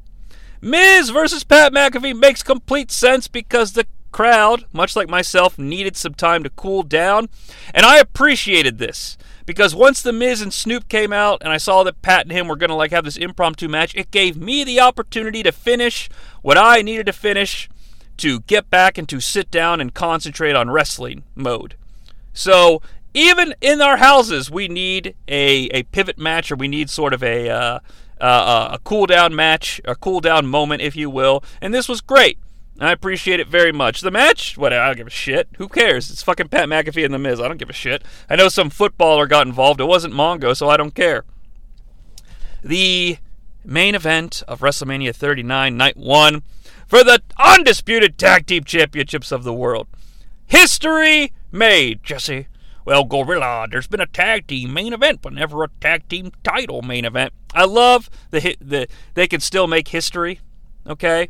Miz 0.61 1.09
versus 1.09 1.43
Pat 1.43 1.73
McAfee 1.73 2.17
makes 2.17 2.43
complete 2.43 2.91
sense 2.91 3.27
because 3.27 3.73
the 3.73 3.87
crowd, 4.11 4.65
much 4.71 4.95
like 4.95 5.09
myself, 5.09 5.57
needed 5.57 5.95
some 5.95 6.13
time 6.13 6.43
to 6.43 6.49
cool 6.51 6.83
down, 6.83 7.29
and 7.73 7.85
I 7.85 7.97
appreciated 7.97 8.77
this 8.77 9.17
because 9.51 9.75
once 9.75 10.01
the 10.01 10.13
Miz 10.13 10.39
and 10.39 10.53
Snoop 10.53 10.87
came 10.87 11.11
out 11.11 11.39
and 11.41 11.51
I 11.51 11.57
saw 11.57 11.83
that 11.83 12.01
Pat 12.01 12.21
and 12.21 12.31
him 12.31 12.47
were 12.47 12.55
going 12.55 12.69
to 12.69 12.75
like 12.75 12.91
have 12.91 13.03
this 13.03 13.17
impromptu 13.17 13.67
match, 13.67 13.93
it 13.95 14.09
gave 14.09 14.37
me 14.37 14.63
the 14.63 14.79
opportunity 14.79 15.43
to 15.43 15.51
finish 15.51 16.09
what 16.41 16.57
I 16.57 16.81
needed 16.81 17.05
to 17.07 17.11
finish 17.11 17.69
to 18.15 18.39
get 18.39 18.69
back 18.69 18.97
and 18.97 19.09
to 19.09 19.19
sit 19.19 19.51
down 19.51 19.81
and 19.81 19.93
concentrate 19.93 20.55
on 20.55 20.71
wrestling 20.71 21.25
mode. 21.35 21.75
So, 22.31 22.81
even 23.13 23.53
in 23.59 23.81
our 23.81 23.97
houses, 23.97 24.49
we 24.49 24.69
need 24.69 25.15
a, 25.27 25.65
a 25.73 25.83
pivot 25.83 26.17
match 26.17 26.49
or 26.49 26.55
we 26.55 26.69
need 26.69 26.89
sort 26.89 27.13
of 27.13 27.21
a 27.21 27.49
uh, 27.49 27.79
uh, 28.21 28.69
a 28.71 28.79
cool 28.85 29.05
down 29.05 29.35
match, 29.35 29.81
a 29.83 29.97
cool 29.97 30.21
down 30.21 30.47
moment, 30.47 30.81
if 30.81 30.95
you 30.95 31.09
will. 31.09 31.43
And 31.59 31.73
this 31.73 31.89
was 31.89 31.99
great. 31.99 32.37
I 32.87 32.91
appreciate 32.91 33.39
it 33.39 33.47
very 33.47 33.71
much. 33.71 34.01
The 34.01 34.11
match, 34.11 34.57
whatever, 34.57 34.81
I 34.81 34.87
don't 34.87 34.97
give 34.97 35.07
a 35.07 35.11
shit. 35.11 35.49
Who 35.57 35.67
cares? 35.67 36.09
It's 36.09 36.23
fucking 36.23 36.49
Pat 36.49 36.67
McAfee 36.67 37.05
and 37.05 37.13
The 37.13 37.19
Miz. 37.19 37.39
I 37.39 37.47
don't 37.47 37.57
give 37.57 37.69
a 37.69 37.73
shit. 37.73 38.03
I 38.29 38.35
know 38.35 38.49
some 38.49 38.69
footballer 38.69 39.27
got 39.27 39.45
involved. 39.45 39.79
It 39.79 39.85
wasn't 39.85 40.13
Mongo, 40.13 40.55
so 40.55 40.69
I 40.69 40.77
don't 40.77 40.95
care. 40.95 41.23
The 42.63 43.17
main 43.63 43.95
event 43.95 44.43
of 44.47 44.61
WrestleMania 44.61 45.15
39, 45.15 45.77
Night 45.77 45.97
1, 45.97 46.43
for 46.87 47.03
the 47.03 47.21
undisputed 47.37 48.17
Tag 48.17 48.47
Team 48.47 48.63
Championships 48.63 49.31
of 49.31 49.43
the 49.43 49.53
world. 49.53 49.87
History 50.47 51.31
made, 51.51 52.03
Jesse. 52.03 52.47
Well, 52.83 53.03
Gorilla, 53.03 53.67
there's 53.69 53.87
been 53.87 54.01
a 54.01 54.07
tag 54.07 54.47
team 54.47 54.73
main 54.73 54.91
event, 54.91 55.21
but 55.21 55.33
never 55.33 55.63
a 55.63 55.69
tag 55.79 56.09
team 56.09 56.31
title 56.43 56.81
main 56.81 57.05
event. 57.05 57.31
I 57.53 57.65
love 57.65 58.09
the 58.31 58.57
the 58.59 58.87
they 59.13 59.27
can 59.27 59.39
still 59.39 59.67
make 59.67 59.89
history. 59.89 60.39
Okay, 60.87 61.29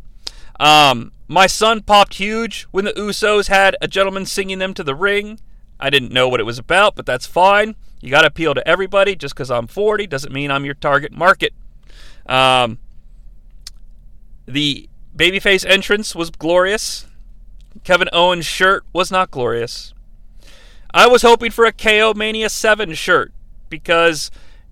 um, 0.60 1.12
my 1.32 1.48
son 1.48 1.82
popped 1.82 2.16
huge 2.16 2.64
when 2.72 2.84
the 2.84 2.92
Usos 2.92 3.48
had 3.48 3.78
a 3.82 3.88
gentleman 3.88 4.26
singing 4.26 4.60
them 4.60 4.74
to 4.74 4.84
the 4.84 4.94
ring. 4.94 5.40
I 5.80 5.90
didn't 5.90 6.12
know 6.12 6.28
what 6.28 6.42
it 6.42 6.44
was 6.44 6.60
about, 6.60 6.94
but 6.94 7.06
that's 7.06 7.26
fine. 7.26 7.78
You 8.02 8.10
got 8.10 8.24
to 8.24 8.28
appeal 8.28 8.54
to 8.54 8.68
everybody. 8.68 9.16
Just 9.16 9.34
because 9.34 9.50
I'm 9.50 9.66
40 9.66 10.08
doesn't 10.08 10.34
mean 10.34 10.52
I'm 10.52 10.66
your 10.66 10.74
target 10.74 11.14
market. 11.14 11.54
Um, 12.26 12.80
the 14.46 14.90
babyface 15.16 15.66
entrance 15.66 16.14
was 16.14 16.32
glorious. 16.32 17.08
Kevin 17.86 18.10
Owens' 18.12 18.46
shirt 18.46 18.84
was 18.92 19.10
not 19.10 19.32
glorious. 19.32 19.94
I 20.94 21.08
was 21.08 21.22
hoping 21.22 21.52
for 21.52 21.64
a 21.64 21.72
KO 21.72 22.14
Mania 22.14 22.50
7 22.50 22.94
shirt 22.94 23.32
because 23.70 24.32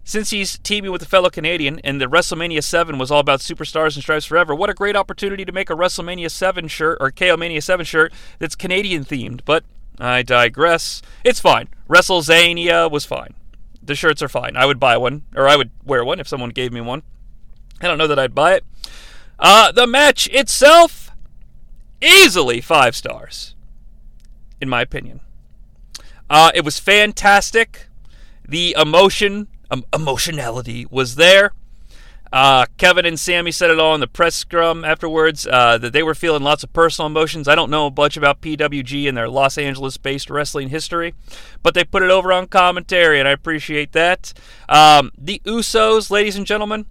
since 0.10 0.32
he's 0.32 0.58
teaming 0.58 0.92
with 0.92 1.04
a 1.04 1.06
fellow 1.06 1.30
Canadian 1.30 1.80
and 1.84 2.02
the 2.02 2.08
WrestleMania 2.08 2.64
7 2.64 2.98
was 2.98 3.12
all 3.12 3.20
about 3.20 3.42
superstars 3.42 3.94
and 3.94 4.02
stripes 4.02 4.26
forever, 4.26 4.56
what 4.56 4.68
a 4.68 4.74
great 4.74 4.96
opportunity 4.96 5.46
to 5.46 5.52
make 5.52 5.70
a 5.70 5.76
WrestleMania 5.76 6.32
7 6.32 6.68
shirt 6.68 6.98
or 7.00 7.12
KO 7.12 7.38
Mania 7.38 7.62
7 7.62 7.86
shirt 7.86 8.12
that's 8.40 8.56
Canadian 8.56 9.06
themed. 9.06 9.42
But 9.46 9.66
I 10.00 10.24
digress. 10.24 11.04
It's 11.24 11.40
fine. 11.40 11.68
WrestleZania 11.88 12.90
was 12.90 13.06
fine. 13.06 13.36
The 13.84 13.94
shirts 13.94 14.24
are 14.24 14.28
fine. 14.28 14.58
I 14.58 14.66
would 14.66 14.80
buy 14.80 14.98
one, 14.98 15.26
or 15.36 15.48
I 15.48 15.56
would 15.56 15.70
wear 15.86 16.04
one 16.04 16.20
if 16.20 16.28
someone 16.28 16.50
gave 16.50 16.74
me 16.74 16.82
one. 16.82 17.04
I 17.80 17.86
don't 17.86 18.00
know 18.00 18.08
that 18.08 18.18
I'd 18.18 18.34
buy 18.34 18.56
it. 18.56 18.66
Uh, 19.38 19.72
the 19.72 19.86
match 19.86 20.28
itself, 20.30 21.12
easily 22.02 22.62
five 22.62 22.96
stars, 22.96 23.54
in 24.60 24.70
my 24.70 24.82
opinion. 24.82 25.20
Uh, 26.32 26.50
it 26.56 26.66
was 26.66 26.80
fantastic. 26.80 27.90
The 28.44 28.76
emotion 28.76 29.48
um, 29.72 29.84
emotionality 29.94 30.86
was 30.90 31.16
there. 31.16 31.52
Uh, 32.32 32.68
Kevin 32.78 33.06
and 33.06 33.20
Sami 33.20 33.52
said 33.52 33.72
it 33.72 33.80
all 33.80 33.96
in 33.96 34.02
the 34.02 34.08
press 34.08 34.36
scrum 34.36 34.86
afterwards 34.86 35.48
uh, 35.48 35.80
that 35.80 35.94
they 35.94 36.04
were 36.04 36.14
feeling 36.14 36.44
lots 36.44 36.64
of 36.64 36.72
personal 36.74 37.08
emotions. 37.08 37.48
I 37.48 37.56
don't 37.56 37.72
know 37.72 37.90
much 37.90 38.18
about 38.18 38.42
PWG 38.42 39.08
and 39.08 39.18
their 39.18 39.28
Los 39.28 39.58
Angeles 39.58 39.98
based 39.98 40.30
wrestling 40.30 40.70
history, 40.70 41.16
but 41.64 41.74
they 41.74 41.84
put 41.84 42.04
it 42.04 42.12
over 42.12 42.32
on 42.32 42.48
commentary, 42.48 43.20
and 43.20 43.28
I 43.28 43.32
appreciate 43.32 43.94
that. 43.94 44.34
Um, 44.68 45.12
the 45.18 45.42
Usos, 45.46 46.12
ladies 46.12 46.36
and 46.36 46.46
gentlemen, 46.46 46.86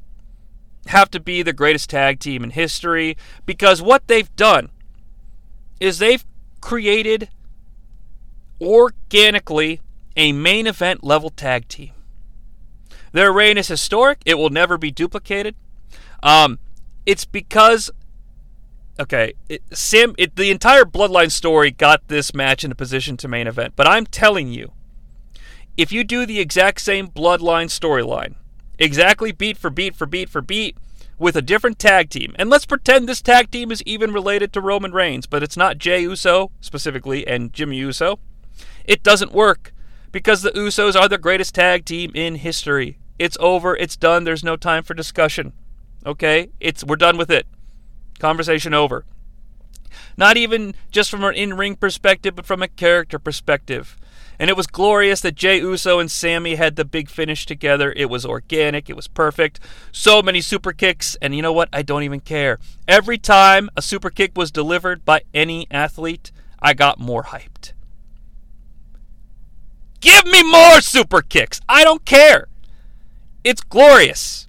have 0.86 1.10
to 1.12 1.20
be 1.20 1.42
the 1.42 1.52
greatest 1.52 1.90
tag 1.90 2.18
team 2.18 2.42
in 2.42 2.50
history 2.50 3.16
because 3.46 3.80
what 3.80 4.08
they've 4.08 4.34
done 4.34 4.70
is 5.78 5.98
they've 5.98 6.24
created 6.60 7.28
organically 8.60 9.80
a 10.16 10.32
main 10.32 10.66
event 10.66 11.04
level 11.04 11.30
tag 11.30 11.68
team. 11.68 11.92
Their 13.12 13.32
reign 13.32 13.58
is 13.58 13.68
historic. 13.68 14.20
It 14.24 14.34
will 14.34 14.50
never 14.50 14.78
be 14.78 14.90
duplicated. 14.90 15.54
Um, 16.22 16.58
it's 17.06 17.24
because, 17.24 17.90
okay, 19.00 19.34
it, 19.48 19.62
Sam, 19.72 20.14
it, 20.18 20.36
the 20.36 20.50
entire 20.50 20.84
Bloodline 20.84 21.30
story 21.30 21.70
got 21.70 22.06
this 22.08 22.34
match 22.34 22.64
in 22.64 22.72
a 22.72 22.76
position 22.76 23.16
to 23.18 23.28
main 23.28 23.46
event. 23.46 23.74
But 23.76 23.88
I'm 23.88 24.06
telling 24.06 24.52
you, 24.52 24.72
if 25.76 25.92
you 25.92 26.04
do 26.04 26.26
the 26.26 26.40
exact 26.40 26.80
same 26.80 27.08
Bloodline 27.08 27.66
storyline, 27.66 28.34
exactly 28.78 29.32
beat 29.32 29.56
for 29.56 29.70
beat 29.70 29.94
for 29.96 30.06
beat 30.06 30.28
for 30.28 30.40
beat, 30.40 30.76
with 31.18 31.36
a 31.36 31.42
different 31.42 31.78
tag 31.78 32.10
team, 32.10 32.34
and 32.38 32.48
let's 32.48 32.66
pretend 32.66 33.08
this 33.08 33.20
tag 33.20 33.50
team 33.50 33.72
is 33.72 33.82
even 33.82 34.12
related 34.12 34.52
to 34.52 34.60
Roman 34.60 34.92
Reigns, 34.92 35.26
but 35.26 35.42
it's 35.42 35.56
not 35.56 35.78
Jey 35.78 36.02
Uso 36.02 36.52
specifically 36.60 37.26
and 37.26 37.52
Jimmy 37.52 37.76
Uso, 37.78 38.20
it 38.84 39.02
doesn't 39.02 39.32
work 39.32 39.72
because 40.12 40.42
the 40.42 40.50
Usos 40.50 40.98
are 40.98 41.08
the 41.08 41.18
greatest 41.18 41.54
tag 41.54 41.84
team 41.84 42.12
in 42.14 42.36
history. 42.36 42.98
It's 43.18 43.36
over, 43.40 43.76
it's 43.76 43.96
done, 43.96 44.24
there's 44.24 44.44
no 44.44 44.56
time 44.56 44.82
for 44.84 44.94
discussion. 44.94 45.52
Okay? 46.06 46.50
It's 46.60 46.84
we're 46.84 46.96
done 46.96 47.16
with 47.16 47.30
it. 47.30 47.46
Conversation 48.18 48.74
over. 48.74 49.04
Not 50.16 50.36
even 50.36 50.74
just 50.90 51.10
from 51.10 51.24
an 51.24 51.34
in-ring 51.34 51.76
perspective, 51.76 52.34
but 52.34 52.46
from 52.46 52.62
a 52.62 52.68
character 52.68 53.18
perspective. 53.18 53.96
And 54.38 54.48
it 54.48 54.56
was 54.56 54.68
glorious 54.68 55.20
that 55.22 55.34
Jey 55.34 55.58
Uso 55.58 55.98
and 55.98 56.10
Sami 56.10 56.54
had 56.54 56.76
the 56.76 56.84
big 56.84 57.08
finish 57.08 57.44
together. 57.44 57.92
It 57.96 58.08
was 58.08 58.24
organic, 58.24 58.88
it 58.88 58.96
was 58.96 59.08
perfect. 59.08 59.58
So 59.90 60.22
many 60.22 60.40
super 60.40 60.72
kicks, 60.72 61.16
and 61.20 61.34
you 61.34 61.42
know 61.42 61.52
what? 61.52 61.68
I 61.72 61.82
don't 61.82 62.04
even 62.04 62.20
care. 62.20 62.58
Every 62.86 63.18
time 63.18 63.68
a 63.76 63.82
super 63.82 64.10
kick 64.10 64.32
was 64.36 64.52
delivered 64.52 65.04
by 65.04 65.22
any 65.34 65.66
athlete, 65.70 66.30
I 66.60 66.74
got 66.74 67.00
more 67.00 67.24
hyped. 67.24 67.72
Give 70.00 70.26
me 70.26 70.42
more 70.42 70.80
super 70.80 71.22
kicks. 71.22 71.60
I 71.68 71.84
don't 71.84 72.04
care. 72.04 72.48
It's 73.44 73.62
glorious. 73.62 74.48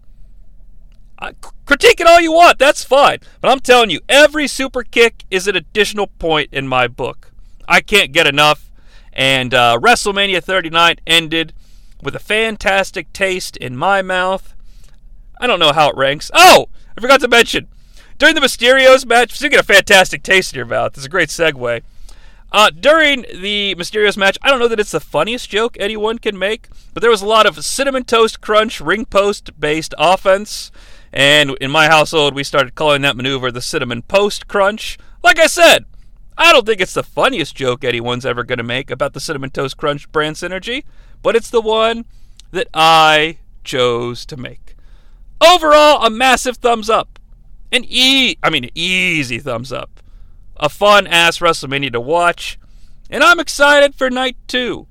Uh, 1.18 1.34
critique 1.66 2.00
it 2.00 2.08
all 2.08 2.22
you 2.22 2.32
want. 2.32 2.60
That's 2.60 2.84
fine. 2.84 3.20
But 3.42 3.52
I'm 3.52 3.60
telling 3.60 3.90
you, 3.90 4.02
every 4.08 4.48
super 4.48 4.84
kick 4.84 5.26
is 5.30 5.48
an 5.48 5.56
additional 5.56 6.08
point 6.08 6.50
in 6.52 6.68
my 6.68 6.88
book. 6.88 7.32
I 7.68 7.82
can't 7.82 8.12
get 8.12 8.28
enough. 8.28 8.72
And 9.14 9.54
uh, 9.54 9.78
WrestleMania 9.82 10.44
39 10.44 10.98
ended 11.06 11.54
with 12.02 12.16
a 12.16 12.20
fantastic 12.20 13.12
taste 13.12 13.58
in 13.58 13.76
my 13.76 14.02
mouth. 14.02 14.56
I 15.42 15.48
don't 15.48 15.60
know 15.60 15.74
how 15.74 15.90
it 15.90 15.98
ranks. 15.98 16.32
Oh, 16.34 16.70
I 16.98 17.02
forgot 17.02 17.22
to 17.22 17.28
mention 17.28 17.68
during 18.18 18.36
the 18.36 18.42
Mysterios 18.42 19.06
match. 19.06 19.42
You 19.42 19.50
get 19.50 19.60
a 19.60 19.64
fantastic 19.64 20.24
taste 20.24 20.54
in 20.54 20.58
your 20.58 20.66
mouth. 20.66 20.96
It's 20.96 21.06
a 21.06 21.10
great 21.10 21.30
segue. 21.30 21.82
Uh, 22.52 22.72
during 22.72 23.22
the 23.34 23.76
Mysterios 23.76 24.18
match, 24.18 24.38
I 24.42 24.50
don't 24.50 24.60
know 24.60 24.68
that 24.68 24.80
it's 24.80 24.92
the 24.92 25.00
funniest 25.00 25.50
joke 25.50 25.78
anyone 25.80 26.18
can 26.18 26.38
make, 26.38 26.68
but 26.94 27.02
there 27.02 27.12
was 27.12 27.22
a 27.22 27.28
lot 27.28 27.46
of 27.46 27.64
cinnamon 27.64 28.06
toast 28.06 28.42
crunch 28.42 28.82
ring 28.82 29.06
post 29.06 29.60
based 29.60 29.94
offense. 30.00 30.72
And 31.14 31.56
in 31.62 31.70
my 31.70 31.88
household, 31.88 32.34
we 32.34 32.44
started 32.44 32.76
calling 32.76 33.04
that 33.04 33.16
maneuver 33.16 33.52
the 33.52 33.62
cinnamon 33.62 34.02
post 34.02 34.48
crunch. 34.48 34.98
Like 35.24 35.38
I 35.38 35.48
said, 35.48 35.86
I 36.38 36.52
don't 36.52 36.66
think 36.66 36.82
it's 36.82 36.94
the 36.94 37.04
funniest 37.04 37.56
joke 37.56 37.84
anyone's 37.84 38.26
ever 38.26 38.44
going 38.44 38.58
to 38.58 38.64
make 38.64 38.90
about 38.90 39.14
the 39.14 39.20
cinnamon 39.20 39.52
toast 39.52 39.78
crunch 39.78 40.12
brand 40.12 40.36
synergy, 40.36 40.86
but 41.22 41.36
it's 41.36 41.50
the 41.52 41.62
one 41.62 42.06
that 42.52 42.68
I 42.74 43.38
chose 43.64 44.26
to 44.26 44.38
make. 44.38 44.76
Overall, 45.40 46.04
a 46.04 46.10
massive 46.10 46.58
thumbs 46.58 46.90
up. 46.90 47.20
An 47.72 47.86
e 47.88 48.38
I 48.42 48.50
mean 48.50 48.72
easy 48.74 49.38
thumbs 49.38 49.72
up 49.72 50.00
a 50.60 50.70
fun 50.70 51.08
ass 51.08 51.40
WrestleMania 51.40 51.92
to 51.94 52.02
watch. 52.02 52.60
And 53.10 53.24
I'm 53.24 53.40
excited 53.40 53.96
for 53.96 54.10
night 54.10 54.38
two. 54.48 54.88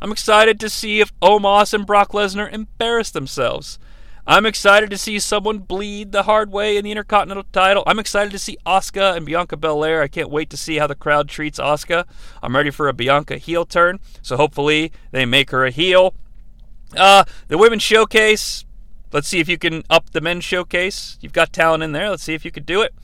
I'm 0.00 0.12
excited 0.12 0.60
to 0.60 0.70
see 0.70 1.00
if 1.00 1.18
Omos 1.20 1.74
and 1.74 1.86
Brock 1.86 2.12
Lesnar 2.12 2.52
embarrass 2.52 3.10
themselves. 3.10 3.78
I'm 4.26 4.44
excited 4.44 4.90
to 4.90 4.98
see 4.98 5.18
someone 5.18 5.60
bleed 5.60 6.12
the 6.12 6.24
hard 6.24 6.52
way 6.52 6.76
in 6.76 6.84
the 6.84 6.90
Intercontinental 6.90 7.46
title. 7.50 7.82
I'm 7.86 7.98
excited 7.98 8.30
to 8.32 8.38
see 8.38 8.58
Asuka 8.66 9.16
and 9.16 9.24
Bianca 9.24 9.56
Belair. 9.56 10.02
I 10.02 10.08
can't 10.08 10.28
wait 10.28 10.50
to 10.50 10.56
see 10.56 10.76
how 10.76 10.86
the 10.86 10.94
crowd 10.94 11.30
treats 11.30 11.58
Asuka. 11.58 12.04
I'm 12.42 12.54
ready 12.54 12.70
for 12.70 12.88
a 12.88 12.92
Bianca 12.92 13.38
heel 13.38 13.64
turn, 13.64 14.00
so 14.20 14.36
hopefully 14.36 14.92
they 15.12 15.24
make 15.24 15.50
her 15.50 15.64
a 15.64 15.70
heel. 15.70 16.14
Uh, 16.94 17.24
the 17.48 17.56
women's 17.56 17.82
showcase. 17.82 18.66
Let's 19.12 19.28
see 19.28 19.40
if 19.40 19.48
you 19.48 19.56
can 19.56 19.82
up 19.88 20.10
the 20.10 20.20
men's 20.20 20.44
showcase. 20.44 21.16
You've 21.22 21.32
got 21.32 21.50
talent 21.50 21.82
in 21.82 21.92
there. 21.92 22.10
Let's 22.10 22.22
see 22.22 22.34
if 22.34 22.44
you 22.44 22.50
could 22.50 22.66
do 22.66 22.82
it. 22.82 22.94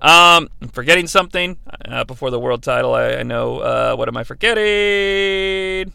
Um, 0.00 0.48
I'm 0.62 0.68
forgetting 0.68 1.08
something 1.08 1.58
uh, 1.84 2.04
before 2.04 2.30
the 2.30 2.38
world 2.38 2.62
title. 2.62 2.94
I, 2.94 3.16
I 3.16 3.22
know. 3.24 3.58
Uh, 3.58 3.96
what 3.96 4.08
am 4.08 4.16
I 4.16 4.24
forgetting? 4.24 5.92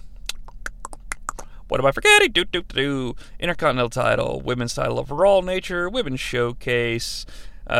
What 1.69 1.79
am 1.79 1.85
I 1.85 1.91
forgetting? 1.91 2.31
Do 2.31 2.43
do 2.45 2.61
do. 2.61 3.15
Intercontinental 3.39 3.89
title, 3.89 4.41
women's 4.41 4.73
title 4.75 4.99
of 4.99 5.09
Raw 5.09 5.39
nature, 5.41 5.89
women's 5.89 6.19
showcase. 6.19 7.25
Uh, 7.65 7.73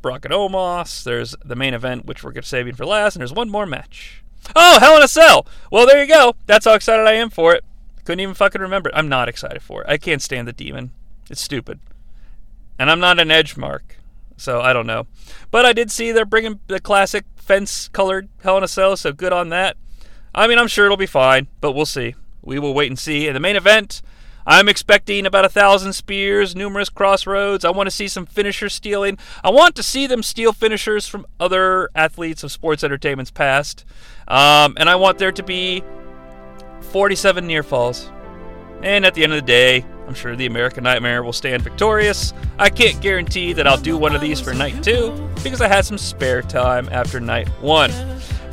Brock 0.00 0.24
and 0.24 0.32
Omos. 0.32 1.02
There's 1.02 1.34
the 1.44 1.56
main 1.56 1.74
event, 1.74 2.06
which 2.06 2.22
we're 2.22 2.40
saving 2.42 2.76
for 2.76 2.86
last, 2.86 3.16
and 3.16 3.20
there's 3.20 3.32
one 3.32 3.50
more 3.50 3.66
match. 3.66 4.22
Oh, 4.54 4.78
Hell 4.80 4.96
in 4.96 5.02
a 5.02 5.08
Cell. 5.08 5.46
Well, 5.70 5.86
there 5.86 6.00
you 6.02 6.08
go. 6.08 6.34
That's 6.46 6.64
how 6.64 6.74
excited 6.74 7.06
I 7.06 7.12
am 7.14 7.30
for 7.30 7.54
it. 7.54 7.64
Couldn't 8.04 8.20
even 8.20 8.34
fucking 8.34 8.60
remember 8.60 8.88
it. 8.88 8.94
I'm 8.96 9.08
not 9.08 9.28
excited 9.28 9.62
for 9.62 9.82
it. 9.82 9.88
I 9.88 9.96
can't 9.98 10.22
stand 10.22 10.48
the 10.48 10.52
demon. 10.52 10.92
It's 11.30 11.40
stupid. 11.40 11.80
And 12.78 12.90
I'm 12.90 13.00
not 13.00 13.20
an 13.20 13.30
edge 13.30 13.56
mark, 13.56 13.96
so 14.36 14.60
I 14.60 14.72
don't 14.72 14.86
know. 14.86 15.06
But 15.50 15.64
I 15.64 15.72
did 15.72 15.90
see 15.90 16.12
they're 16.12 16.24
bringing 16.24 16.60
the 16.66 16.80
classic 16.80 17.24
fence 17.36 17.88
colored 17.88 18.28
Hell 18.42 18.58
in 18.58 18.64
a 18.64 18.68
Cell, 18.68 18.96
so 18.96 19.12
good 19.12 19.32
on 19.32 19.50
that. 19.50 19.76
I 20.34 20.46
mean, 20.46 20.58
I'm 20.58 20.68
sure 20.68 20.86
it'll 20.86 20.96
be 20.96 21.06
fine, 21.06 21.48
but 21.60 21.72
we'll 21.72 21.86
see. 21.86 22.14
We 22.40 22.58
will 22.58 22.74
wait 22.74 22.90
and 22.90 22.98
see. 22.98 23.28
In 23.28 23.34
the 23.34 23.40
main 23.40 23.56
event, 23.56 24.02
I'm 24.46 24.68
expecting 24.68 25.26
about 25.26 25.44
a 25.44 25.48
thousand 25.48 25.92
spears, 25.92 26.56
numerous 26.56 26.88
crossroads. 26.88 27.64
I 27.64 27.70
want 27.70 27.86
to 27.86 27.94
see 27.94 28.08
some 28.08 28.26
finisher 28.26 28.68
stealing. 28.68 29.18
I 29.44 29.50
want 29.50 29.76
to 29.76 29.82
see 29.82 30.06
them 30.06 30.22
steal 30.22 30.52
finishers 30.52 31.06
from 31.06 31.26
other 31.38 31.90
athletes 31.94 32.42
of 32.42 32.50
sports 32.50 32.82
entertainment's 32.82 33.30
past. 33.30 33.84
Um, 34.26 34.76
and 34.78 34.88
I 34.88 34.96
want 34.96 35.18
there 35.18 35.32
to 35.32 35.42
be 35.42 35.84
47 36.80 37.46
near 37.46 37.62
falls. 37.62 38.10
And 38.82 39.06
at 39.06 39.14
the 39.14 39.22
end 39.22 39.32
of 39.32 39.36
the 39.36 39.46
day, 39.46 39.84
I'm 40.06 40.14
sure 40.14 40.34
the 40.34 40.46
American 40.46 40.84
Nightmare 40.84 41.22
will 41.22 41.32
stand 41.32 41.62
victorious. 41.62 42.34
I 42.58 42.68
can't 42.68 43.00
guarantee 43.00 43.52
that 43.52 43.66
I'll 43.66 43.78
do 43.78 43.96
one 43.96 44.14
of 44.14 44.20
these 44.20 44.40
for 44.40 44.52
night 44.52 44.82
two 44.82 45.12
because 45.42 45.60
I 45.60 45.68
had 45.68 45.84
some 45.84 45.96
spare 45.96 46.42
time 46.42 46.88
after 46.90 47.20
night 47.20 47.48
one. 47.60 47.90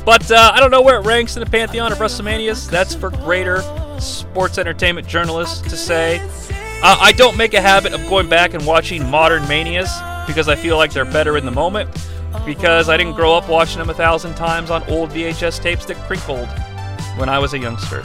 But 0.04 0.30
uh, 0.30 0.52
I 0.54 0.60
don't 0.60 0.70
know 0.70 0.82
where 0.82 1.00
it 1.00 1.04
ranks 1.04 1.36
in 1.36 1.40
the 1.44 1.50
pantheon 1.50 1.92
of 1.92 1.98
WrestleManias. 1.98 2.70
That's 2.70 2.94
for 2.94 3.10
greater 3.10 3.62
sports 4.00 4.56
entertainment 4.56 5.06
journalists 5.06 5.60
to 5.68 5.76
say. 5.76 6.20
Uh, 6.82 6.96
I 6.98 7.12
don't 7.12 7.36
make 7.36 7.52
a 7.52 7.60
habit 7.60 7.92
of 7.92 8.00
going 8.08 8.28
back 8.28 8.54
and 8.54 8.64
watching 8.64 9.08
modern 9.10 9.46
manias 9.46 9.90
because 10.26 10.48
I 10.48 10.56
feel 10.56 10.78
like 10.78 10.92
they're 10.92 11.04
better 11.04 11.36
in 11.36 11.44
the 11.44 11.50
moment. 11.50 11.90
Because 12.46 12.88
I 12.88 12.96
didn't 12.96 13.14
grow 13.14 13.34
up 13.34 13.48
watching 13.48 13.78
them 13.78 13.90
a 13.90 13.94
thousand 13.94 14.34
times 14.36 14.70
on 14.70 14.82
old 14.84 15.10
VHS 15.10 15.60
tapes 15.60 15.84
that 15.86 15.96
crinkled 16.06 16.48
when 17.18 17.28
I 17.28 17.38
was 17.38 17.52
a 17.52 17.58
youngster. 17.58 18.02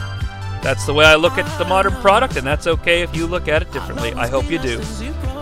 That's 0.66 0.84
the 0.84 0.92
way 0.92 1.04
I 1.04 1.14
look 1.14 1.38
at 1.38 1.46
the 1.60 1.64
modern 1.64 1.92
product, 2.02 2.34
and 2.34 2.44
that's 2.44 2.66
okay 2.66 3.02
if 3.02 3.14
you 3.14 3.28
look 3.28 3.46
at 3.46 3.62
it 3.62 3.70
differently. 3.70 4.12
I 4.14 4.26
hope 4.26 4.50
you 4.50 4.58
do. 4.58 4.80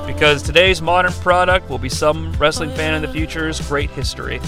Because 0.07 0.43
today's 0.43 0.83
modern 0.83 1.15
product 1.15 1.71
will 1.71 1.79
be 1.79 1.89
some 1.89 2.35
wrestling 2.35 2.69
fan 2.75 2.93
in 2.93 3.01
the 3.01 3.09
future's 3.09 3.59
great 3.67 3.89
history. 3.89 4.39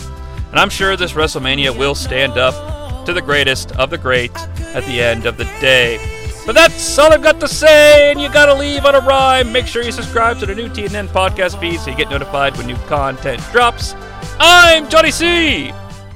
And 0.51 0.61
I'm 0.61 0.69
sure 0.69 0.95
this 0.95 1.13
WrestleMania 1.13 1.75
will 1.75 1.95
stand 1.95 2.37
up 2.37 3.07
to 3.07 3.15
the 3.15 3.23
greatest 3.23 3.73
of 3.77 3.89
the 3.89 3.97
great 3.97 4.37
at 4.37 4.85
the 4.85 5.01
end 5.01 5.25
of 5.25 5.39
the 5.39 5.45
day. 5.63 5.97
But 6.45 6.55
that's 6.55 6.99
all 6.99 7.11
I've 7.11 7.23
got 7.23 7.41
to 7.41 7.49
say, 7.49 8.11
and 8.11 8.21
you 8.21 8.31
gotta 8.31 8.53
leave 8.53 8.85
on 8.85 8.95
a 8.95 9.01
rhyme. 9.01 9.53
Make 9.53 9.67
sure 9.67 9.83
you 9.83 9.93
subscribe 9.93 10.39
to 10.41 10.47
the 10.47 10.55
new 10.55 10.69
TNN 10.69 11.09
podcast 11.09 11.59
feed 11.59 11.81
so 11.81 11.91
you 11.91 11.97
get 11.97 12.11
notified 12.11 12.55
when 12.59 12.67
new 12.67 12.77
content 12.85 13.41
drops. 13.51 13.95
I'm 14.39 14.89
Jonnie 14.89 15.11
Sea, 15.11 15.71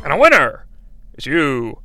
and 0.05 0.13
a 0.13 0.19
winner 0.19 0.67
is 1.15 1.25
you. 1.25 1.79